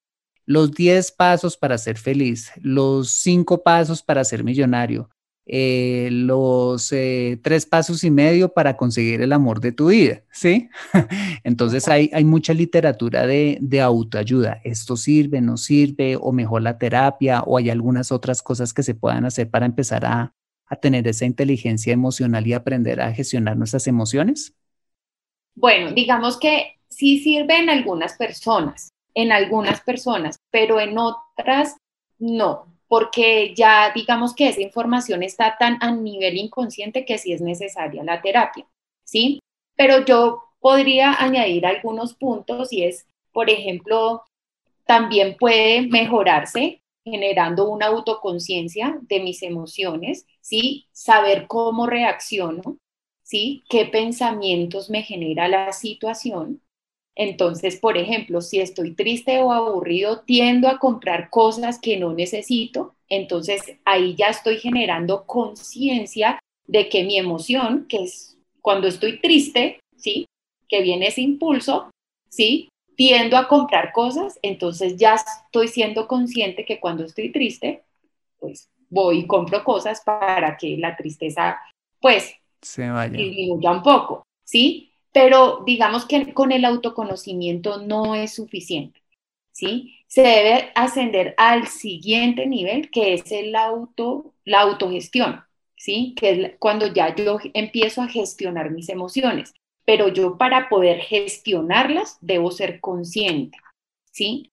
los 0.47 0.73
10 0.73 1.13
pasos 1.13 1.57
para 1.57 1.79
ser 1.79 1.99
feliz, 1.99 2.51
los 2.57 3.11
5 3.11 3.63
pasos 3.63 4.03
para 4.03 4.25
ser 4.25 4.45
millonario, 4.45 5.11
eh, 5.45 6.09
los 6.13 6.93
eh, 6.93 7.39
tres 7.43 7.67
pasos 7.67 8.05
y 8.05 8.11
medio 8.11 8.55
para 8.55 8.77
conseguir 8.77 9.23
el 9.23 9.33
amor 9.33 9.61
de 9.61 9.73
tu 9.73 9.89
vida, 9.89 10.23
¿sí? 10.31 10.69
Entonces 11.45 11.89
hay, 11.89 12.11
hay 12.13 12.25
mucha 12.25 12.55
literatura 12.55 13.27
de, 13.27 13.59
de, 13.61 13.81
autoayuda. 13.81 14.61
¿Esto 14.65 14.97
sirve, 14.97 15.41
no 15.41 15.57
sirve? 15.57 16.17
¿O 16.21 16.33
mejor 16.33 16.63
la 16.63 16.79
terapia? 16.79 17.43
¿O 17.43 17.59
hay 17.59 17.71
algunas 17.71 18.13
otras 18.13 18.41
cosas 18.43 18.73
que 18.73 18.85
se 18.85 18.95
puedan 18.95 19.25
hacer 19.25 19.51
para 19.51 19.67
empezar 19.67 20.07
a, 20.07 20.35
a 20.67 20.77
tener 20.77 21.09
esa 21.09 21.25
inteligencia 21.27 21.93
emocional 21.93 22.47
y 22.47 22.53
aprender 22.53 23.01
a 23.01 23.13
gestionar 23.13 23.57
nuestras 23.57 23.89
emociones? 23.89 24.55
Bueno, 25.55 25.93
digamos 25.93 26.39
que 26.39 26.77
sí 26.89 27.19
sirve 27.19 27.59
en 27.59 27.71
algunas 27.71 28.17
personas, 28.17 28.91
en 29.15 29.33
algunas 29.33 29.81
personas, 29.81 30.37
pero 30.51 30.81
en 30.81 30.99
otras 30.99 31.77
no, 32.19 32.67
porque 32.89 33.55
ya 33.55 33.93
digamos 33.95 34.35
que 34.35 34.49
esa 34.49 34.61
información 34.61 35.23
está 35.23 35.57
tan 35.59 35.79
a 35.83 35.91
nivel 35.91 36.37
inconsciente 36.37 37.05
que 37.05 37.19
sí 37.19 37.33
es 37.33 37.41
necesaria 37.41 38.05
la 38.05 38.21
terapia, 38.23 38.67
¿sí? 39.05 39.41
Pero 39.77 40.05
yo 40.05 40.43
podría 40.61 41.15
añadir 41.21 41.67
algunos 41.67 42.15
puntos 42.15 42.73
y 42.73 42.85
es, 42.85 43.07
por 43.33 43.51
ejemplo, 43.51 44.23
también 44.87 45.37
puede 45.39 45.83
mejorarse 45.89 46.83
generando 47.05 47.69
una 47.69 47.87
autoconciencia 47.87 48.99
de 49.03 49.21
mis 49.21 49.43
emociones, 49.43 50.27
¿sí? 50.41 50.87
Saber 50.93 51.47
cómo 51.49 51.87
reacciono, 51.87 52.79
¿sí? 53.23 53.65
¿Qué 53.69 53.87
pensamientos 53.87 54.91
me 54.91 55.03
genera 55.03 55.49
la 55.49 55.73
situación? 55.73 56.61
Entonces, 57.15 57.77
por 57.77 57.99
ejemplo, 57.99 58.41
si 58.41 58.61
estoy 58.61 58.95
triste 58.95 59.39
o 59.43 59.53
aburrido, 59.53 60.21
tiendo 60.21 60.69
a 60.69 60.79
comprar 60.79 61.29
cosas 61.31 61.79
que 61.79 61.99
no 61.99 62.15
necesito. 62.15 62.95
Entonces, 63.09 63.61
ahí 63.85 64.15
ya 64.15 64.29
estoy 64.29 64.59
generando 64.59 65.27
conciencia 65.27 66.39
de 66.67 66.89
que 66.89 67.05
mi 67.05 67.19
emoción, 67.19 67.87
que 67.89 68.05
es 68.05 68.39
cuando 68.63 68.89
estoy 68.89 69.21
triste, 69.21 69.81
¿sí? 69.97 70.27
Que 70.69 70.81
viene 70.83 71.09
ese 71.09 71.21
impulso, 71.21 71.91
¿sí? 72.29 72.71
Tiendo 72.97 73.37
a 73.37 73.49
comprar 73.49 73.93
cosas, 73.93 74.39
entonces 74.43 74.97
ya 74.97 75.15
estoy 75.15 75.69
siendo 75.69 76.07
consciente 76.07 76.65
que 76.65 76.81
cuando 76.81 77.05
estoy 77.05 77.31
triste, 77.31 77.83
pues 78.39 78.71
voy 78.89 79.21
y 79.21 79.27
compro 79.27 79.65
cosas 79.65 80.03
para 80.05 80.57
que 80.57 80.77
la 80.77 80.97
tristeza, 80.97 81.59
pues, 82.01 82.35
se 82.63 82.89
vaya. 82.89 83.19
poco, 83.83 84.27
¿sí? 84.45 84.93
Pero 85.13 85.63
digamos 85.67 86.07
que 86.07 86.33
con 86.33 86.53
el 86.53 86.65
autoconocimiento 86.65 87.83
no 87.83 88.15
es 88.15 88.35
suficiente, 88.35 89.03
¿sí? 89.51 89.99
Se 90.07 90.23
debe 90.23 90.73
ascender 90.75 91.35
al 91.37 91.67
siguiente 91.67 92.47
nivel, 92.47 92.91
que 92.91 93.15
es 93.15 93.31
el 93.33 93.55
auto, 93.55 94.33
la 94.45 94.61
autogestión, 94.61 95.43
¿sí? 95.77 96.15
Que 96.17 96.31
es 96.31 96.53
cuando 96.59 96.87
ya 96.87 97.15
yo 97.15 97.39
empiezo 97.53 98.03
a 98.03 98.09
gestionar 98.09 98.71
mis 98.71 98.89
emociones. 98.89 99.53
Pero 99.85 100.09
yo 100.09 100.39
para 100.39 100.69
poder 100.69 101.01
gestionarlas 101.01 102.17
debo 102.21 102.53
ser 102.53 102.81
consciente, 102.81 103.59
¿sí? 104.13 104.53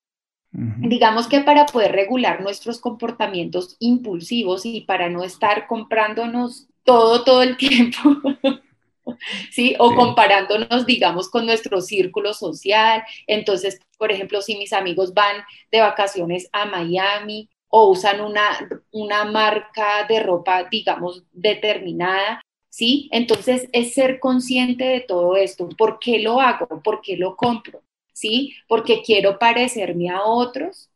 Digamos 0.51 1.27
que 1.27 1.41
para 1.41 1.67
poder 1.67 1.91
regular 1.91 2.41
nuestros 2.41 2.79
comportamientos 2.79 3.75
impulsivos 3.79 4.65
y 4.65 4.81
para 4.81 5.07
no 5.07 5.23
estar 5.23 5.67
comprándonos 5.67 6.67
todo, 6.89 7.23
todo 7.23 7.43
el 7.43 7.55
tiempo. 7.55 7.99
¿Sí? 9.51 9.75
O 9.77 9.93
comparándonos, 9.93 10.87
digamos, 10.87 11.29
con 11.29 11.45
nuestro 11.45 11.81
círculo 11.81 12.33
social. 12.33 13.03
Entonces, 13.27 13.79
por 13.99 14.11
ejemplo, 14.11 14.41
si 14.41 14.57
mis 14.57 14.73
amigos 14.73 15.13
van 15.13 15.43
de 15.71 15.81
vacaciones 15.81 16.49
a 16.51 16.65
Miami 16.65 17.47
o 17.67 17.89
usan 17.89 18.21
una, 18.21 18.43
una 18.91 19.25
marca 19.25 20.05
de 20.07 20.23
ropa, 20.23 20.63
digamos, 20.63 21.23
determinada, 21.31 22.41
¿sí? 22.69 23.07
Entonces 23.11 23.69
es 23.71 23.93
ser 23.93 24.19
consciente 24.19 24.85
de 24.85 25.01
todo 25.01 25.35
esto. 25.35 25.69
¿Por 25.69 25.99
qué 25.99 26.17
lo 26.17 26.41
hago? 26.41 26.81
¿Por 26.81 27.01
qué 27.01 27.17
lo 27.17 27.35
compro? 27.35 27.83
¿Sí? 28.13 28.55
Porque 28.67 29.03
quiero 29.03 29.37
parecerme 29.37 30.09
a 30.09 30.23
otros, 30.23 30.89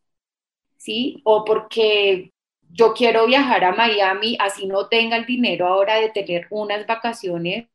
¿sí? 0.77 1.21
O 1.23 1.45
porque 1.45 2.31
yo 2.73 2.93
quiero 2.93 3.27
viajar 3.27 3.63
a 3.63 3.75
Miami, 3.75 4.35
así 4.39 4.65
no 4.65 4.87
tenga 4.87 5.15
el 5.15 5.25
dinero 5.25 5.67
ahora 5.67 5.99
de 5.99 6.09
tener 6.09 6.47
unas 6.49 6.85
vacaciones 6.87 7.67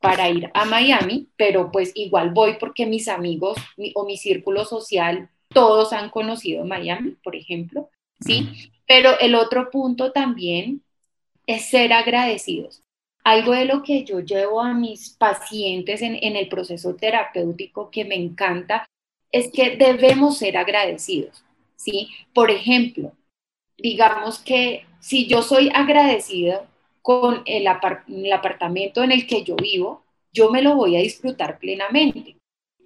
para 0.00 0.28
ir 0.28 0.50
a 0.54 0.64
Miami, 0.64 1.28
pero 1.36 1.70
pues 1.70 1.92
igual 1.94 2.30
voy 2.30 2.56
porque 2.58 2.86
mis 2.86 3.08
amigos 3.08 3.56
o 3.94 4.04
mi 4.04 4.16
círculo 4.16 4.64
social, 4.64 5.30
todos 5.48 5.92
han 5.92 6.10
conocido 6.10 6.64
Miami, 6.64 7.12
por 7.22 7.36
ejemplo, 7.36 7.90
¿sí? 8.20 8.70
Pero 8.86 9.18
el 9.20 9.34
otro 9.34 9.70
punto 9.70 10.12
también 10.12 10.82
es 11.46 11.66
ser 11.66 11.92
agradecidos. 11.92 12.82
Algo 13.24 13.52
de 13.52 13.66
lo 13.66 13.82
que 13.82 14.04
yo 14.04 14.20
llevo 14.20 14.60
a 14.60 14.74
mis 14.74 15.10
pacientes 15.10 16.02
en, 16.02 16.16
en 16.22 16.36
el 16.36 16.48
proceso 16.48 16.94
terapéutico 16.94 17.90
que 17.90 18.04
me 18.04 18.14
encanta 18.14 18.86
es 19.30 19.50
que 19.52 19.76
debemos 19.76 20.38
ser 20.38 20.56
agradecidos, 20.56 21.44
¿sí? 21.76 22.08
Por 22.32 22.50
ejemplo, 22.50 23.12
digamos 23.78 24.40
que 24.40 24.84
si 25.00 25.26
yo 25.26 25.42
soy 25.42 25.70
agradecida 25.72 26.68
con 27.00 27.42
el, 27.46 27.66
apartamento 27.66 29.02
en 29.02 29.12
el 29.12 29.26
que 29.26 29.42
yo 29.42 29.56
vivo, 29.56 30.04
yo 30.32 30.50
me 30.50 30.60
lo 30.60 30.74
voy 30.74 30.96
a 30.96 31.00
disfrutar 31.00 31.58
plenamente. 31.58 32.36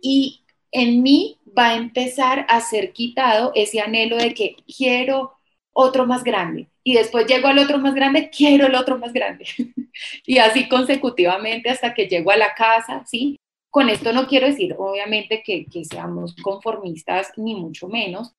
Y 0.01 0.43
en 0.71 1.03
mí 1.03 1.39
va 1.59 1.71
a 1.71 1.77
empezar 1.77 2.47
a 2.49 2.61
ser 2.61 2.93
quitado 2.93 3.53
ese 3.55 3.81
anhelo 3.81 4.17
de 4.17 4.35
que 4.35 4.57
quiero 4.77 5.33
otro 5.73 6.07
más 6.07 6.23
grande. 6.23 6.69
Y 6.85 6.95
después 6.95 7.27
llego 7.27 7.49
al 7.49 7.59
otro 7.59 7.79
más 7.79 7.95
grande, 7.95 8.31
quiero 8.31 8.67
el 8.67 8.75
otro 8.75 8.99
más 8.99 9.13
grande. 9.13 9.47
y 10.27 10.39
así 10.39 10.69
consecutivamente 10.69 11.71
hasta 11.71 11.95
que 11.95 12.07
llego 12.07 12.31
a 12.31 12.37
la 12.37 12.55
casa, 12.55 13.05
¿sí? 13.07 13.37
Con 13.71 13.89
esto 13.89 14.13
no 14.13 14.27
quiero 14.27 14.47
decir, 14.47 14.77
obviamente, 14.79 15.43
que 15.43 15.67
seamos 15.85 16.37
conformistas, 16.37 17.33
ni 17.37 17.55
mucho 17.55 17.89
menos, 17.89 18.35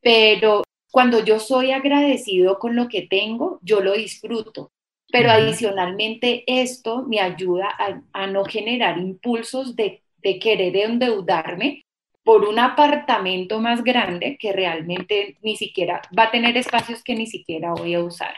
pero 0.00 0.62
cuando 0.90 1.24
yo 1.24 1.38
soy 1.38 1.72
agradecido 1.72 2.58
con 2.58 2.76
lo 2.76 2.88
que 2.88 3.02
tengo, 3.02 3.58
yo 3.62 3.80
lo 3.80 3.92
disfruto. 3.92 4.72
Pero 5.10 5.30
adicionalmente 5.30 6.44
esto 6.46 7.04
me 7.06 7.20
ayuda 7.20 7.68
a, 8.12 8.26
no 8.26 8.44
generar 8.44 8.98
impulsos 8.98 9.74
de, 9.74 10.02
de 10.18 10.38
querer 10.38 10.76
endeudarme 10.76 11.86
por 12.22 12.44
un 12.44 12.58
apartamento 12.58 13.58
más 13.58 13.82
grande 13.82 14.36
que 14.38 14.52
realmente 14.52 15.38
ni 15.40 15.56
siquiera 15.56 16.02
va 16.16 16.24
a 16.24 16.30
tener 16.30 16.58
espacios 16.58 17.02
que 17.02 17.14
ni 17.14 17.26
siquiera 17.26 17.72
voy 17.72 17.94
a 17.94 18.04
usar, 18.04 18.34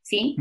¿sí? 0.00 0.34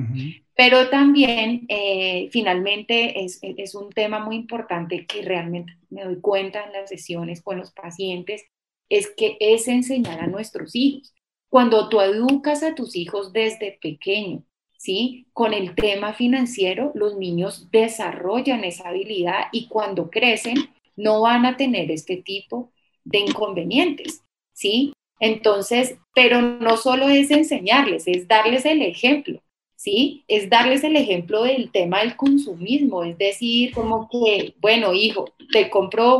Pero 0.56 0.90
también, 0.90 1.66
eh, 1.68 2.30
finalmente, 2.32 3.26
es, 3.26 3.40
es, 3.42 3.76
un 3.76 3.90
tema 3.90 4.20
muy 4.20 4.38
importante 4.38 5.06
que 5.06 5.22
realmente 5.22 5.74
me 5.90 6.06
doy 6.06 6.22
cuenta 6.22 6.64
en 6.64 6.72
las 6.72 6.88
sesiones 6.88 7.42
con 7.42 7.58
los 7.58 7.72
pacientes, 7.72 8.46
es 8.88 9.12
que 9.18 9.36
es 9.42 9.68
enseñar 9.68 10.22
a 10.22 10.28
nuestros 10.28 10.74
hijos. 10.74 11.14
Cuando 11.54 11.88
tú 11.88 12.02
educas 12.02 12.64
a 12.64 12.74
tus 12.74 12.96
hijos 12.96 13.32
desde 13.32 13.78
pequeño, 13.80 14.44
¿sí? 14.76 15.28
Con 15.34 15.54
el 15.54 15.76
tema 15.76 16.16
financiero, 16.16 16.92
los 16.96 17.16
niños 17.16 17.70
desarrollan 17.70 18.64
esa 18.64 18.90
habilidad 18.90 19.50
y 19.52 19.68
cuando 19.68 20.10
crecen 20.10 20.56
no 20.96 21.22
van 21.22 21.46
a 21.46 21.56
tener 21.56 21.92
este 21.92 22.18
tipo 22.18 22.72
de 23.04 23.20
inconvenientes, 23.20 24.24
¿sí? 24.52 24.94
Entonces, 25.20 25.96
pero 26.16 26.42
no 26.42 26.76
solo 26.76 27.08
es 27.08 27.30
enseñarles, 27.30 28.08
es 28.08 28.28
darles 28.28 28.66
el 28.66 28.82
ejemplo, 28.82 29.40
¿sí? 29.76 30.24
Es 30.28 30.50
darles 30.50 30.84
el 30.84 30.96
ejemplo 30.96 31.44
del 31.44 31.70
tema 31.70 32.00
del 32.00 32.16
consumismo, 32.16 33.04
es 33.04 33.16
decir, 33.20 33.76
como 33.76 34.10
que, 34.10 34.56
bueno, 34.60 34.92
hijo, 34.96 35.26
te 35.52 35.70
compro, 35.70 36.18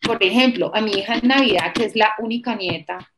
por 0.00 0.20
ejemplo, 0.20 0.72
a 0.74 0.80
mi 0.80 0.90
hija 0.94 1.14
en 1.14 1.28
Navidad, 1.28 1.72
que 1.72 1.84
es 1.84 1.94
la 1.94 2.14
única 2.18 2.56
nieta, 2.56 3.08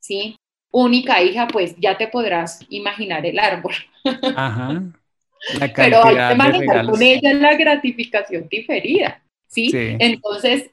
¿sí? 0.00 0.34
Única 0.70 1.22
hija, 1.22 1.48
pues 1.48 1.74
ya 1.78 1.96
te 1.96 2.08
podrás 2.08 2.60
imaginar 2.68 3.24
el 3.24 3.38
árbol. 3.38 3.74
Ajá. 4.36 4.82
Pero 5.76 6.04
hay 6.04 6.30
que 6.30 6.34
manejar 6.34 6.86
con 6.86 7.00
ella 7.00 7.32
la 7.34 7.54
gratificación 7.54 8.48
diferida, 8.48 9.22
¿sí? 9.46 9.70
¿sí? 9.70 9.96
Entonces, 9.98 10.70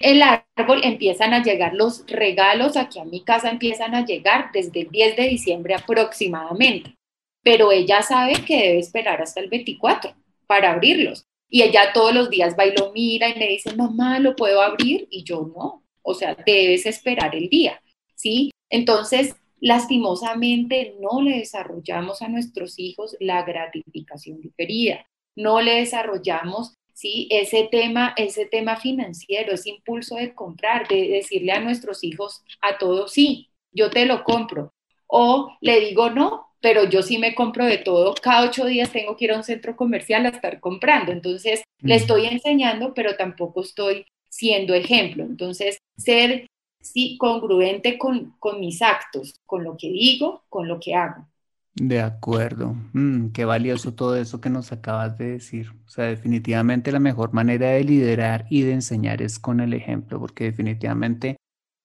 el 0.00 0.22
árbol 0.22 0.80
empiezan 0.82 1.34
a 1.34 1.42
llegar 1.42 1.74
los 1.74 2.06
regalos, 2.06 2.76
aquí 2.76 2.98
a 2.98 3.04
mi 3.04 3.22
casa 3.22 3.50
empiezan 3.50 3.94
a 3.94 4.04
llegar 4.04 4.50
desde 4.52 4.82
el 4.82 4.90
10 4.90 5.16
de 5.16 5.28
diciembre 5.28 5.74
aproximadamente, 5.74 6.94
pero 7.42 7.70
ella 7.70 8.02
sabe 8.02 8.32
que 8.46 8.56
debe 8.56 8.78
esperar 8.78 9.20
hasta 9.20 9.40
el 9.40 9.48
24 9.48 10.14
para 10.46 10.72
abrirlos. 10.72 11.24
Y 11.50 11.62
ella 11.62 11.92
todos 11.92 12.14
los 12.14 12.30
días 12.30 12.56
va 12.58 12.64
y 12.64 12.76
lo 12.76 12.92
mira 12.92 13.28
y 13.28 13.38
me 13.38 13.48
dice, 13.48 13.74
mamá, 13.74 14.20
¿lo 14.20 14.36
puedo 14.36 14.62
abrir? 14.62 15.08
Y 15.10 15.24
yo 15.24 15.50
no, 15.54 15.82
o 16.02 16.14
sea, 16.14 16.34
debes 16.46 16.86
esperar 16.86 17.34
el 17.34 17.48
día, 17.48 17.80
¿sí? 18.14 18.50
Entonces, 18.70 19.36
lastimosamente 19.60 20.96
no 21.00 21.20
le 21.20 21.38
desarrollamos 21.38 22.22
a 22.22 22.28
nuestros 22.28 22.78
hijos 22.78 23.16
la 23.20 23.42
gratificación 23.42 24.40
diferida, 24.40 25.06
no 25.36 25.60
le 25.60 25.76
desarrollamos 25.76 26.74
¿sí? 27.00 27.28
Ese 27.30 27.66
tema, 27.70 28.12
ese 28.16 28.44
tema 28.44 28.76
financiero, 28.76 29.54
ese 29.54 29.70
impulso 29.70 30.16
de 30.16 30.34
comprar, 30.34 30.86
de 30.86 31.08
decirle 31.08 31.52
a 31.52 31.60
nuestros 31.60 32.04
hijos 32.04 32.42
a 32.60 32.76
todos, 32.76 33.12
sí, 33.12 33.48
yo 33.72 33.88
te 33.88 34.04
lo 34.04 34.22
compro. 34.22 34.74
O 35.06 35.56
le 35.62 35.80
digo 35.80 36.10
no, 36.10 36.48
pero 36.60 36.84
yo 36.84 37.02
sí 37.02 37.16
me 37.16 37.34
compro 37.34 37.64
de 37.64 37.78
todo. 37.78 38.14
Cada 38.14 38.46
ocho 38.46 38.66
días 38.66 38.92
tengo 38.92 39.16
que 39.16 39.24
ir 39.24 39.32
a 39.32 39.38
un 39.38 39.44
centro 39.44 39.76
comercial 39.76 40.26
a 40.26 40.28
estar 40.28 40.60
comprando. 40.60 41.10
Entonces, 41.10 41.62
le 41.80 41.94
estoy 41.94 42.26
enseñando, 42.26 42.92
pero 42.92 43.16
tampoco 43.16 43.62
estoy 43.62 44.04
siendo 44.28 44.74
ejemplo. 44.74 45.24
Entonces, 45.24 45.78
ser 45.96 46.48
sí, 46.80 47.16
congruente 47.18 47.98
con, 47.98 48.34
con 48.38 48.60
mis 48.60 48.82
actos, 48.82 49.34
con 49.46 49.64
lo 49.64 49.76
que 49.76 49.88
digo, 49.88 50.44
con 50.48 50.68
lo 50.68 50.80
que 50.80 50.94
hago. 50.94 51.26
De 51.74 52.00
acuerdo. 52.00 52.74
Mm, 52.92 53.28
qué 53.28 53.44
valioso 53.44 53.94
todo 53.94 54.16
eso 54.16 54.40
que 54.40 54.50
nos 54.50 54.72
acabas 54.72 55.16
de 55.18 55.32
decir. 55.32 55.70
O 55.86 55.88
sea, 55.88 56.06
definitivamente 56.06 56.92
la 56.92 56.98
mejor 56.98 57.32
manera 57.32 57.70
de 57.70 57.84
liderar 57.84 58.46
y 58.50 58.62
de 58.62 58.72
enseñar 58.72 59.22
es 59.22 59.38
con 59.38 59.60
el 59.60 59.72
ejemplo, 59.72 60.18
porque 60.18 60.44
definitivamente 60.44 61.36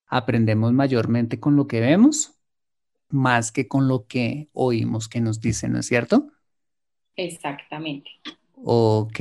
aprendemos 0.08 0.72
mayormente 0.72 1.40
con 1.40 1.56
lo 1.56 1.66
que 1.66 1.80
vemos 1.80 2.32
más 3.08 3.52
que 3.52 3.68
con 3.68 3.88
lo 3.88 4.06
que 4.06 4.48
oímos 4.52 5.08
que 5.08 5.20
nos 5.20 5.40
dicen, 5.40 5.72
¿no 5.72 5.80
es 5.80 5.86
cierto? 5.86 6.28
Exactamente. 7.16 8.10
Ok 8.64 9.20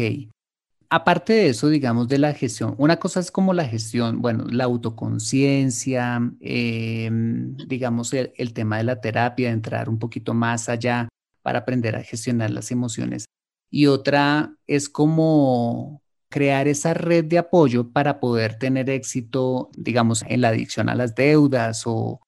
aparte 0.89 1.33
de 1.33 1.49
eso, 1.49 1.69
digamos, 1.69 2.07
de 2.07 2.17
la 2.19 2.33
gestión, 2.33 2.75
una 2.77 2.97
cosa 2.97 3.19
es 3.19 3.31
como 3.31 3.53
la 3.53 3.65
gestión, 3.65 4.21
bueno, 4.21 4.45
la 4.49 4.65
autoconciencia, 4.65 6.19
em, 6.39 7.55
digamos, 7.57 8.13
el, 8.13 8.53
tema 8.53 8.77
de 8.77 8.83
la 8.83 9.01
terapia, 9.01 9.51
entrar 9.51 9.89
un 9.89 9.99
poquito 9.99 10.33
más 10.33 10.69
allá 10.69 11.09
para 11.41 11.59
aprender 11.59 11.95
a 11.95 12.03
gestionar 12.03 12.51
las 12.51 12.71
emociones. 12.71 13.25
Y 13.69 13.87
otra 13.87 14.55
es 14.67 14.89
como 14.89 16.01
crear 16.29 16.67
esa 16.67 16.93
red 16.93 17.25
de 17.25 17.37
apoyo 17.37 17.91
para 17.91 18.19
poder 18.19 18.57
tener 18.59 18.89
éxito, 18.89 19.69
digamos, 19.75 20.23
en 20.27 20.41
la 20.41 20.49
adicción 20.49 20.89
a 20.89 20.95
las 20.95 21.15
deudas 21.15 21.83
o, 21.85 22.21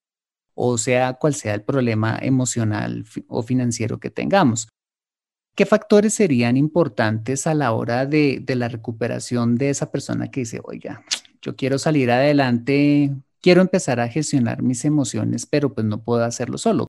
o 0.55 0.77
sea 0.77 1.13
cual 1.13 1.35
sea 1.35 1.53
el 1.55 1.63
problema 1.63 2.17
emocional 2.21 3.05
o 3.27 3.43
financiero 3.43 3.99
que 3.99 4.09
tengamos. 4.09 4.67
¿Qué 5.57 5.65
factores 5.65 6.13
serían 6.13 6.55
importantes 6.55 7.47
a 7.47 7.55
la 7.55 7.71
hora 7.71 8.05
de, 8.05 8.43
la 8.47 8.67
recuperación 8.67 9.55
de 9.55 9.71
esa 9.71 9.89
persona 9.91 10.29
que 10.29 10.41
dice, 10.41 10.61
oiga, 10.63 11.03
yo 11.41 11.55
quiero 11.55 11.79
salir 11.79 12.11
adelante, 12.11 13.09
quiero 13.41 13.61
empezar 13.61 13.99
a 13.99 14.07
gestionar 14.07 14.61
mis 14.61 14.85
emociones, 14.85 15.47
pero 15.47 15.73
pues 15.73 15.87
no 15.87 16.03
puedo 16.03 16.23
hacerlo 16.23 16.59
solo? 16.59 16.85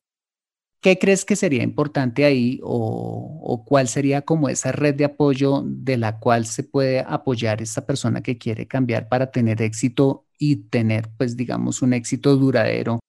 ¿Qué 0.81 0.99
crees 0.99 1.25
que 1.25 1.35
sería 1.35 1.63
importante 1.63 2.25
ahí 2.25 2.59
o, 2.61 3.63
cuál 3.65 3.87
sería 3.87 4.21
como 4.21 4.49
esa 4.49 4.71
red 4.71 4.93
de 4.93 5.05
apoyo 5.05 5.63
de 5.65 5.97
la 5.97 6.19
cual 6.19 6.45
se 6.45 6.61
puede 6.61 6.99
apoyar 6.99 7.63
esa 7.63 7.87
persona 7.87 8.21
que 8.21 8.37
quiere 8.37 8.67
cambiar 8.67 9.09
para 9.09 9.31
tener 9.31 9.63
éxito 9.63 10.27
y 10.37 10.57
tener, 10.57 11.09
pues 11.17 11.35
digamos, 11.35 11.81
un 11.81 11.93
éxito 11.93 12.35
duradero 12.35 12.99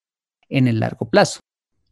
en 0.49 0.69
el 0.69 0.81
largo 0.81 1.11
plazo? 1.11 1.41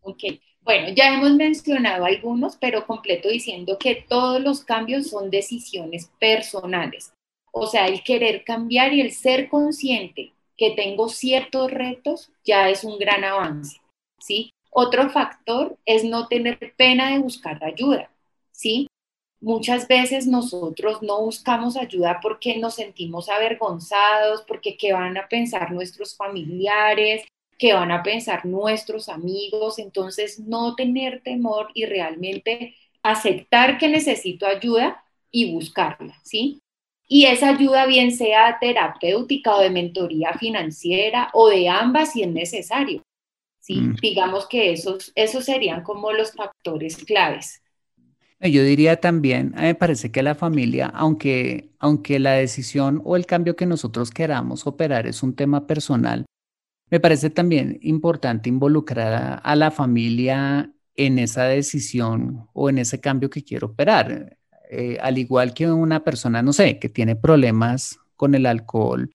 Ok, 0.00 0.24
bueno, 0.68 0.90
ya 0.94 1.14
hemos 1.14 1.32
mencionado 1.32 2.04
algunos, 2.04 2.56
pero 2.56 2.86
completo 2.86 3.30
diciendo 3.30 3.78
que 3.78 4.04
todos 4.06 4.38
los 4.38 4.62
cambios 4.62 5.08
son 5.08 5.30
decisiones 5.30 6.10
personales. 6.20 7.14
O 7.52 7.66
sea, 7.66 7.86
el 7.86 8.02
querer 8.02 8.44
cambiar 8.44 8.92
y 8.92 9.00
el 9.00 9.12
ser 9.12 9.48
consciente 9.48 10.34
que 10.58 10.72
tengo 10.72 11.08
ciertos 11.08 11.70
retos 11.70 12.30
ya 12.44 12.68
es 12.68 12.84
un 12.84 12.98
gran 12.98 13.24
avance, 13.24 13.80
¿sí? 14.18 14.50
Otro 14.70 15.08
factor 15.08 15.78
es 15.86 16.04
no 16.04 16.28
tener 16.28 16.74
pena 16.76 17.12
de 17.12 17.20
buscar 17.20 17.64
ayuda, 17.64 18.10
¿sí? 18.52 18.88
Muchas 19.40 19.88
veces 19.88 20.26
nosotros 20.26 21.00
no 21.00 21.22
buscamos 21.22 21.78
ayuda 21.78 22.20
porque 22.20 22.58
nos 22.58 22.74
sentimos 22.74 23.30
avergonzados, 23.30 24.42
porque 24.42 24.76
qué 24.76 24.92
van 24.92 25.16
a 25.16 25.28
pensar 25.28 25.72
nuestros 25.72 26.14
familiares, 26.14 27.22
que 27.58 27.74
van 27.74 27.90
a 27.90 28.02
pensar 28.02 28.46
nuestros 28.46 29.08
amigos, 29.08 29.78
entonces 29.78 30.38
no 30.38 30.76
tener 30.76 31.20
temor 31.22 31.68
y 31.74 31.84
realmente 31.84 32.76
aceptar 33.02 33.78
que 33.78 33.88
necesito 33.88 34.46
ayuda 34.46 35.04
y 35.30 35.52
buscarla, 35.52 36.18
¿sí? 36.22 36.60
Y 37.08 37.24
esa 37.24 37.50
ayuda 37.50 37.86
bien 37.86 38.12
sea 38.12 38.58
terapéutica 38.60 39.56
o 39.56 39.60
de 39.60 39.70
mentoría 39.70 40.34
financiera 40.34 41.30
o 41.32 41.48
de 41.48 41.68
ambas 41.68 42.12
si 42.12 42.22
es 42.22 42.28
necesario. 42.28 43.02
¿sí? 43.58 43.80
Mm. 43.80 43.96
Digamos 44.00 44.46
que 44.46 44.72
esos, 44.72 45.10
esos 45.14 45.46
serían 45.46 45.82
como 45.82 46.12
los 46.12 46.32
factores 46.32 46.98
claves. 47.04 47.62
Yo 48.40 48.62
diría 48.62 49.00
también, 49.00 49.52
me 49.56 49.74
parece 49.74 50.12
que 50.12 50.22
la 50.22 50.34
familia, 50.34 50.86
aunque, 50.94 51.70
aunque 51.80 52.20
la 52.20 52.34
decisión 52.34 53.00
o 53.04 53.16
el 53.16 53.26
cambio 53.26 53.56
que 53.56 53.66
nosotros 53.66 54.10
queramos 54.10 54.66
operar 54.66 55.08
es 55.08 55.22
un 55.24 55.34
tema 55.34 55.66
personal, 55.66 56.24
me 56.90 57.00
parece 57.00 57.30
también 57.30 57.78
importante 57.82 58.48
involucrar 58.48 59.40
a 59.42 59.56
la 59.56 59.70
familia 59.70 60.72
en 60.96 61.18
esa 61.18 61.44
decisión 61.44 62.48
o 62.52 62.68
en 62.68 62.78
ese 62.78 63.00
cambio 63.00 63.30
que 63.30 63.44
quiero 63.44 63.68
operar. 63.68 64.36
Eh, 64.70 64.98
al 65.00 65.16
igual 65.16 65.54
que 65.54 65.70
una 65.70 66.04
persona, 66.04 66.42
no 66.42 66.52
sé, 66.52 66.78
que 66.78 66.88
tiene 66.88 67.16
problemas 67.16 67.98
con 68.16 68.34
el 68.34 68.46
alcohol, 68.46 69.10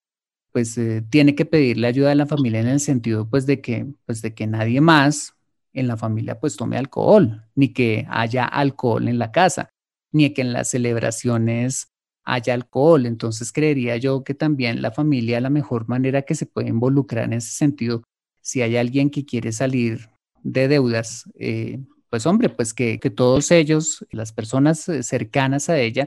pues 0.51 0.77
eh, 0.77 1.03
tiene 1.09 1.35
que 1.35 1.45
pedirle 1.45 1.87
ayuda 1.87 2.11
a 2.11 2.15
la 2.15 2.25
familia 2.25 2.61
en 2.61 2.67
el 2.67 2.79
sentido 2.79 3.29
pues 3.29 3.45
de 3.45 3.59
que, 3.59 3.87
pues 4.05 4.21
de 4.21 4.33
que 4.33 4.47
nadie 4.47 4.81
más 4.81 5.33
en 5.73 5.87
la 5.87 5.97
familia 5.97 6.39
pues 6.39 6.55
tome 6.55 6.77
alcohol, 6.77 7.43
ni 7.55 7.69
que 7.73 8.05
haya 8.09 8.45
alcohol 8.45 9.07
en 9.07 9.19
la 9.19 9.31
casa, 9.31 9.69
ni 10.11 10.31
que 10.33 10.41
en 10.41 10.53
las 10.53 10.69
celebraciones 10.69 11.92
haya 12.23 12.53
alcohol. 12.53 13.05
Entonces 13.05 13.51
creería 13.51 13.97
yo 13.97 14.23
que 14.23 14.33
también 14.33 14.81
la 14.81 14.91
familia, 14.91 15.41
la 15.41 15.49
mejor 15.49 15.87
manera 15.87 16.23
que 16.23 16.35
se 16.35 16.45
puede 16.45 16.69
involucrar 16.69 17.25
en 17.25 17.33
ese 17.33 17.51
sentido, 17.51 18.03
si 18.41 18.61
hay 18.61 18.77
alguien 18.77 19.09
que 19.09 19.25
quiere 19.25 19.51
salir 19.51 20.09
de 20.43 20.67
deudas, 20.67 21.25
eh, 21.35 21.79
pues 22.09 22.25
hombre, 22.25 22.49
pues 22.49 22.73
que, 22.73 22.99
todos 23.15 23.49
ellos, 23.51 24.05
las 24.11 24.31
personas 24.33 24.87
eh, 24.89 25.01
cercanas 25.01 25.69
a 25.69 25.79
ella, 25.79 26.05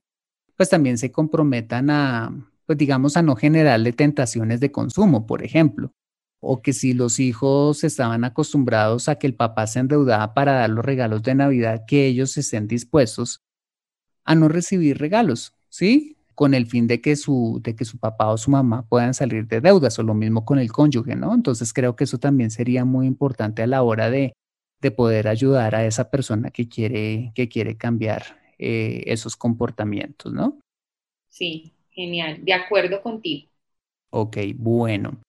pues 0.56 0.68
también 0.68 0.98
se 0.98 1.10
comprometan 1.10 1.90
a, 1.90 2.32
pues 2.66 2.78
digamos, 2.78 3.16
a 3.16 3.22
no 3.22 3.36
generarle 3.36 3.92
tentaciones 3.92 4.60
de 4.60 4.70
consumo, 4.70 5.26
por 5.26 5.42
ejemplo. 5.42 5.92
O 6.40 6.62
que 6.62 6.72
si 6.72 6.92
los 6.92 7.18
hijos 7.18 7.82
estaban 7.82 8.22
acostumbrados 8.24 9.08
a 9.08 9.16
que 9.16 9.26
el 9.26 9.34
papá 9.34 9.66
se 9.66 9.80
endeudaba 9.80 10.34
para 10.34 10.52
dar 10.52 10.70
los 10.70 10.84
regalos 10.84 11.22
de 11.22 11.34
Navidad, 11.34 11.84
que 11.88 12.06
ellos 12.06 12.36
estén 12.36 12.68
dispuestos 12.68 13.40
a 14.24 14.34
no 14.34 14.48
recibir 14.48 14.98
regalos, 14.98 15.55
¿sí? 15.76 16.16
Con 16.34 16.54
el 16.54 16.66
fin 16.66 16.86
de 16.86 17.02
que 17.02 17.16
su, 17.16 17.60
de 17.62 17.76
que 17.76 17.84
su 17.84 17.98
papá 17.98 18.28
o 18.28 18.38
su 18.38 18.50
mamá 18.50 18.86
puedan 18.88 19.12
salir 19.12 19.46
de 19.46 19.60
deudas, 19.60 19.98
o 19.98 20.02
lo 20.02 20.14
mismo 20.14 20.44
con 20.46 20.58
el 20.58 20.72
cónyuge, 20.72 21.16
¿no? 21.16 21.34
Entonces 21.34 21.72
creo 21.74 21.96
que 21.96 22.04
eso 22.04 22.18
también 22.18 22.50
sería 22.50 22.86
muy 22.86 23.06
importante 23.06 23.62
a 23.62 23.66
la 23.66 23.82
hora 23.82 24.08
de, 24.08 24.32
de 24.80 24.90
poder 24.90 25.28
ayudar 25.28 25.74
a 25.74 25.84
esa 25.84 26.10
persona 26.10 26.50
que 26.50 26.66
quiere, 26.66 27.32
que 27.34 27.48
quiere 27.48 27.76
cambiar 27.76 28.22
eh, 28.58 29.02
esos 29.06 29.36
comportamientos, 29.36 30.32
¿no? 30.32 30.58
Sí, 31.28 31.74
genial, 31.90 32.42
de 32.42 32.54
acuerdo 32.54 33.02
contigo. 33.02 33.50
Ok, 34.10 34.38
bueno. 34.56 35.20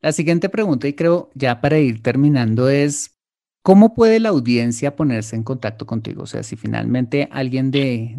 La 0.00 0.10
siguiente 0.10 0.48
pregunta, 0.48 0.88
y 0.88 0.94
creo 0.94 1.30
ya 1.34 1.60
para 1.60 1.78
ir 1.78 2.02
terminando, 2.02 2.68
es, 2.68 3.19
¿cómo 3.62 3.94
puede 3.94 4.20
la 4.20 4.30
audiencia 4.30 4.96
ponerse 4.96 5.36
en 5.36 5.42
contacto 5.42 5.86
contigo? 5.86 6.22
O 6.22 6.26
sea, 6.26 6.42
si 6.42 6.56
finalmente 6.56 7.28
alguien 7.30 7.70
de, 7.70 8.16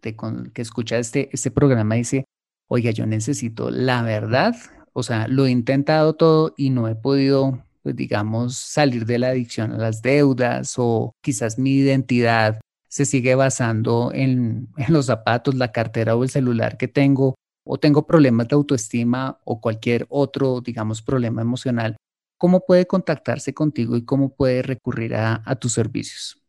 que 0.00 0.62
escucha 0.62 0.98
este, 0.98 1.28
este 1.32 1.50
programa 1.50 1.96
dice, 1.96 2.24
oiga, 2.68 2.90
yo 2.90 3.06
necesito 3.06 3.70
la 3.70 4.02
verdad, 4.02 4.56
o 4.92 5.02
sea, 5.02 5.28
lo 5.28 5.46
he 5.46 5.50
intentado 5.50 6.14
todo 6.14 6.54
y 6.56 6.70
no 6.70 6.88
he 6.88 6.94
podido 6.94 7.64
pues 7.82 7.96
digamos, 7.96 8.56
salir 8.56 9.06
de 9.06 9.18
la 9.18 9.28
adicción 9.28 9.72
a 9.72 9.78
las 9.78 10.02
deudas 10.02 10.74
o 10.76 11.12
quizás 11.22 11.58
mi 11.58 11.72
identidad 11.72 12.60
se 12.88 13.06
sigue 13.06 13.34
basando 13.34 14.10
en, 14.12 14.68
los 14.88 15.06
zapatos, 15.06 15.54
la 15.54 15.72
cartera 15.72 16.16
o 16.16 16.24
el 16.24 16.30
celular 16.30 16.76
que 16.76 16.88
tengo, 16.88 17.36
o 17.64 17.78
tengo 17.78 18.06
problemas 18.06 18.48
de 18.48 18.56
autoestima 18.56 19.38
o 19.44 19.60
cualquier 19.60 20.06
otro, 20.08 20.60
digamos, 20.60 21.02
problema 21.02 21.42
emocional, 21.42 21.96
¿cómo 22.40 22.64
puede 22.64 22.86
contactarse 22.86 23.52
contigo 23.52 23.98
y 23.98 24.04
cómo 24.04 24.34
puede 24.34 24.62
recurrir 24.62 25.14
a, 25.14 25.54
tus 25.56 25.74
servicios? 25.74 26.40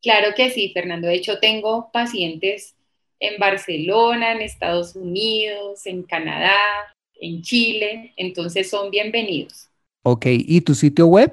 Claro 0.00 0.28
que 0.36 0.50
sí, 0.50 0.70
Fernando. 0.72 1.08
De 1.08 1.14
hecho, 1.14 1.40
tengo 1.40 1.90
pacientes 1.92 2.76
en 3.18 3.38
Barcelona, 3.38 4.32
en 4.32 4.42
Estados 4.42 4.94
Unidos, 4.94 5.86
en 5.86 6.04
Canadá, 6.04 6.54
en 7.20 7.42
Chile, 7.42 8.12
entonces 8.16 8.70
son 8.70 8.90
bienvenidos. 8.90 9.68
Ok, 10.04 10.26
¿y 10.28 10.60
tu 10.60 10.74
sitio 10.74 11.06
web? 11.06 11.32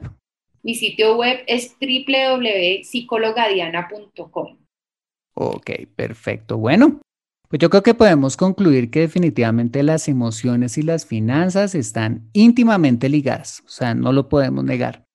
Mi 0.64 0.74
sitio 0.74 1.16
web 1.16 1.43
es 1.45 1.76
www.psicologadiana.com. 1.80 4.58
Ok, 5.36 5.72
perfecto. 5.95 6.58
Bueno, 6.58 7.01
pues 7.50 7.60
yo 7.60 7.70
creo 7.70 7.84
que 7.84 7.93
podemos 7.93 8.38
concluir 8.38 8.89
que 8.89 9.02
definitivamente 9.02 9.84
las 9.84 10.08
emociones 10.08 10.78
y 10.78 10.82
las 10.82 11.06
finanzas 11.06 11.76
están 11.76 12.30
íntimamente 12.34 13.10
ligadas, 13.10 13.62
o 13.66 13.70
sea, 13.70 13.93
no 13.93 14.12
lo 14.12 14.30
podemos 14.30 14.64
negar 14.64 15.06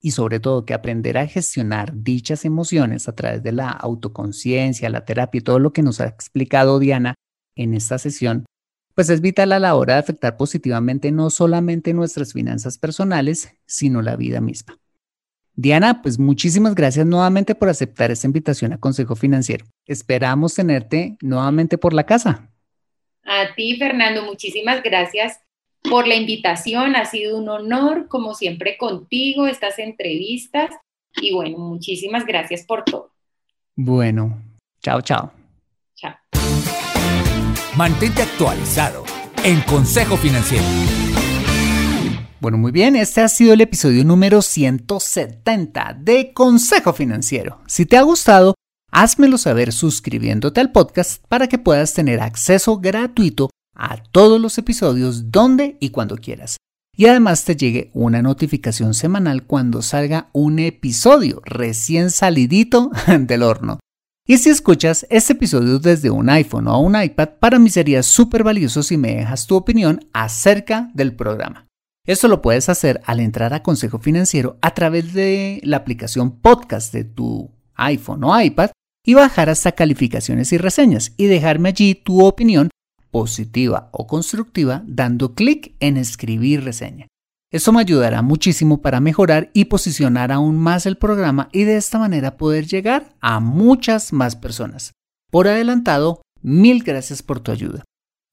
y 0.00 0.12
sobre 0.12 0.40
todo 0.40 0.64
que 0.64 0.74
aprender 0.74 1.18
a 1.18 1.26
gestionar 1.26 1.92
dichas 1.94 2.44
emociones 2.44 3.08
a 3.08 3.14
través 3.14 3.42
de 3.42 3.52
la 3.52 3.70
autoconciencia, 3.70 4.90
la 4.90 5.04
terapia 5.04 5.38
y 5.38 5.42
todo 5.42 5.58
lo 5.58 5.72
que 5.72 5.82
nos 5.82 6.00
ha 6.00 6.06
explicado 6.06 6.78
Diana 6.78 7.14
en 7.56 7.74
esta 7.74 7.98
sesión, 7.98 8.46
pues 8.94 9.10
es 9.10 9.20
vital 9.20 9.52
a 9.52 9.58
la 9.58 9.74
hora 9.74 9.94
de 9.94 10.00
afectar 10.00 10.36
positivamente 10.36 11.10
no 11.12 11.30
solamente 11.30 11.94
nuestras 11.94 12.32
finanzas 12.32 12.78
personales, 12.78 13.48
sino 13.66 14.02
la 14.02 14.16
vida 14.16 14.40
misma. 14.40 14.77
Diana, 15.58 16.02
pues 16.02 16.20
muchísimas 16.20 16.76
gracias 16.76 17.04
nuevamente 17.04 17.56
por 17.56 17.68
aceptar 17.68 18.12
esta 18.12 18.28
invitación 18.28 18.72
a 18.72 18.78
Consejo 18.78 19.16
Financiero. 19.16 19.66
Esperamos 19.86 20.54
tenerte 20.54 21.16
nuevamente 21.20 21.76
por 21.76 21.94
la 21.94 22.06
casa. 22.06 22.48
A 23.24 23.56
ti, 23.56 23.76
Fernando, 23.76 24.22
muchísimas 24.22 24.84
gracias 24.84 25.40
por 25.82 26.06
la 26.06 26.14
invitación. 26.14 26.94
Ha 26.94 27.06
sido 27.06 27.36
un 27.36 27.48
honor, 27.48 28.06
como 28.06 28.34
siempre, 28.34 28.78
contigo, 28.78 29.48
estas 29.48 29.80
entrevistas. 29.80 30.70
Y 31.20 31.34
bueno, 31.34 31.58
muchísimas 31.58 32.24
gracias 32.24 32.64
por 32.64 32.84
todo. 32.84 33.10
Bueno, 33.74 34.40
chao, 34.80 35.00
chao. 35.00 35.32
Chao. 35.96 36.14
Mantente 37.76 38.22
actualizado 38.22 39.02
en 39.42 39.60
Consejo 39.62 40.16
Financiero. 40.16 40.64
Bueno, 42.40 42.56
muy 42.56 42.70
bien, 42.70 42.94
este 42.94 43.20
ha 43.20 43.28
sido 43.28 43.52
el 43.52 43.60
episodio 43.60 44.04
número 44.04 44.42
170 44.42 45.98
de 46.00 46.32
Consejo 46.32 46.92
Financiero. 46.92 47.60
Si 47.66 47.84
te 47.84 47.96
ha 47.96 48.02
gustado, 48.02 48.54
házmelo 48.92 49.38
saber 49.38 49.72
suscribiéndote 49.72 50.60
al 50.60 50.70
podcast 50.70 51.20
para 51.26 51.48
que 51.48 51.58
puedas 51.58 51.94
tener 51.94 52.20
acceso 52.20 52.78
gratuito 52.78 53.50
a 53.74 53.96
todos 54.12 54.40
los 54.40 54.56
episodios 54.56 55.32
donde 55.32 55.78
y 55.80 55.90
cuando 55.90 56.16
quieras. 56.16 56.58
Y 56.96 57.06
además 57.06 57.44
te 57.44 57.56
llegue 57.56 57.90
una 57.92 58.22
notificación 58.22 58.94
semanal 58.94 59.44
cuando 59.44 59.82
salga 59.82 60.30
un 60.32 60.60
episodio 60.60 61.42
recién 61.44 62.12
salidito 62.12 62.92
del 63.18 63.42
horno. 63.42 63.80
Y 64.28 64.38
si 64.38 64.50
escuchas 64.50 65.06
este 65.10 65.32
episodio 65.32 65.80
desde 65.80 66.10
un 66.10 66.30
iPhone 66.30 66.68
o 66.68 66.78
un 66.78 67.00
iPad, 67.02 67.30
para 67.40 67.58
mí 67.58 67.68
sería 67.68 68.04
súper 68.04 68.44
valioso 68.44 68.84
si 68.84 68.96
me 68.96 69.16
dejas 69.16 69.48
tu 69.48 69.56
opinión 69.56 70.06
acerca 70.12 70.90
del 70.94 71.16
programa. 71.16 71.67
Esto 72.08 72.26
lo 72.26 72.40
puedes 72.40 72.70
hacer 72.70 73.02
al 73.04 73.20
entrar 73.20 73.52
a 73.52 73.62
Consejo 73.62 73.98
Financiero 73.98 74.56
a 74.62 74.70
través 74.70 75.12
de 75.12 75.60
la 75.62 75.76
aplicación 75.76 76.30
podcast 76.40 76.90
de 76.90 77.04
tu 77.04 77.50
iPhone 77.74 78.24
o 78.24 78.40
iPad 78.40 78.70
y 79.04 79.12
bajar 79.12 79.50
hasta 79.50 79.72
calificaciones 79.72 80.50
y 80.54 80.56
reseñas 80.56 81.12
y 81.18 81.26
dejarme 81.26 81.68
allí 81.68 81.94
tu 81.94 82.24
opinión 82.24 82.70
positiva 83.10 83.90
o 83.92 84.06
constructiva 84.06 84.82
dando 84.86 85.34
clic 85.34 85.74
en 85.80 85.98
escribir 85.98 86.64
reseña. 86.64 87.08
Esto 87.52 87.72
me 87.72 87.82
ayudará 87.82 88.22
muchísimo 88.22 88.80
para 88.80 89.00
mejorar 89.00 89.50
y 89.52 89.66
posicionar 89.66 90.32
aún 90.32 90.56
más 90.56 90.86
el 90.86 90.96
programa 90.96 91.50
y 91.52 91.64
de 91.64 91.76
esta 91.76 91.98
manera 91.98 92.38
poder 92.38 92.66
llegar 92.66 93.14
a 93.20 93.38
muchas 93.38 94.14
más 94.14 94.34
personas. 94.34 94.92
Por 95.30 95.46
adelantado, 95.46 96.22
mil 96.40 96.82
gracias 96.82 97.22
por 97.22 97.40
tu 97.40 97.52
ayuda. 97.52 97.84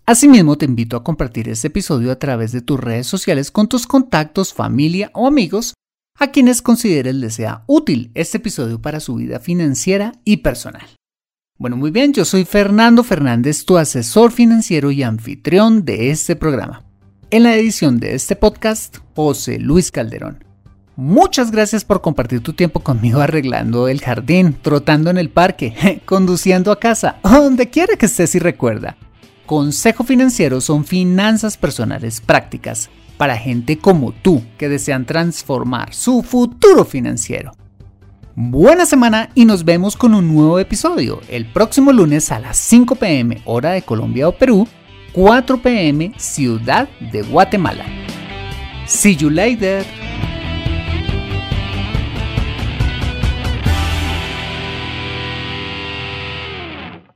Asimismo, 0.08 0.56
te 0.56 0.66
invito 0.66 0.98
a 0.98 1.04
compartir 1.04 1.50
este 1.50 1.68
episodio 1.68 2.12
a 2.12 2.20
través 2.20 2.52
de 2.52 2.62
tus 2.62 2.80
redes 2.80 3.08
sociales 3.08 3.50
con 3.50 3.68
tus 3.68 3.88
contactos, 3.88 4.54
familia 4.54 5.10
o 5.14 5.26
amigos 5.26 5.74
a 6.20 6.30
quienes 6.30 6.62
consideres 6.62 7.16
les 7.16 7.34
sea 7.34 7.64
útil 7.66 8.12
este 8.14 8.38
episodio 8.38 8.80
para 8.80 9.00
su 9.00 9.16
vida 9.16 9.40
financiera 9.40 10.14
y 10.24 10.38
personal. 10.38 10.88
Bueno, 11.58 11.76
muy 11.76 11.90
bien, 11.90 12.14
yo 12.14 12.24
soy 12.24 12.46
Fernando 12.46 13.04
Fernández, 13.04 13.66
tu 13.66 13.78
asesor 13.78 14.32
financiero 14.32 14.92
y 14.92 15.02
anfitrión 15.02 15.86
de 15.86 16.12
este 16.12 16.36
programa. 16.36 16.84
En 17.32 17.42
la 17.42 17.56
edición 17.56 18.00
de 18.00 18.14
este 18.14 18.36
podcast, 18.36 18.98
José 19.16 19.58
Luis 19.58 19.90
Calderón. 19.90 20.44
Muchas 20.96 21.50
gracias 21.50 21.84
por 21.84 22.02
compartir 22.02 22.42
tu 22.42 22.54
tiempo 22.54 22.82
conmigo 22.82 23.22
arreglando 23.22 23.88
el 23.88 24.02
jardín, 24.02 24.56
trotando 24.62 25.10
en 25.10 25.18
el 25.18 25.32
parque, 25.32 26.04
conduciendo 26.06 26.72
a 26.72 26.80
casa, 26.80 27.18
donde 27.24 27.72
quiera 27.72 27.98
que 27.98 28.06
estés 28.06 28.36
y 28.36 28.40
recuerda. 28.40 28.98
Consejo 29.46 30.04
Financiero 30.04 30.62
son 30.62 30.86
finanzas 30.86 31.58
personales 31.58 32.22
prácticas 32.22 32.90
para 33.18 33.38
gente 33.38 33.78
como 33.78 34.12
tú 34.12 34.44
que 34.58 34.70
desean 34.70 35.06
transformar 35.06 35.94
su 35.94 36.24
futuro 36.24 36.84
financiero. 36.86 37.52
Buena 38.36 38.86
semana 38.86 39.30
y 39.34 39.46
nos 39.46 39.64
vemos 39.64 39.96
con 39.96 40.14
un 40.14 40.34
nuevo 40.34 40.60
episodio 40.60 41.22
el 41.30 41.46
próximo 41.46 41.94
lunes 41.94 42.32
a 42.32 42.40
las 42.40 42.58
5 42.58 42.96
pm 42.96 43.42
hora 43.46 43.72
de 43.72 43.82
Colombia 43.82 44.28
o 44.28 44.38
Perú, 44.38 44.68
4 45.14 45.62
pm 45.62 46.12
Ciudad 46.18 46.90
de 47.12 47.22
Guatemala. 47.22 47.86
See 48.88 49.16
you 49.16 49.30
later. 49.30 49.86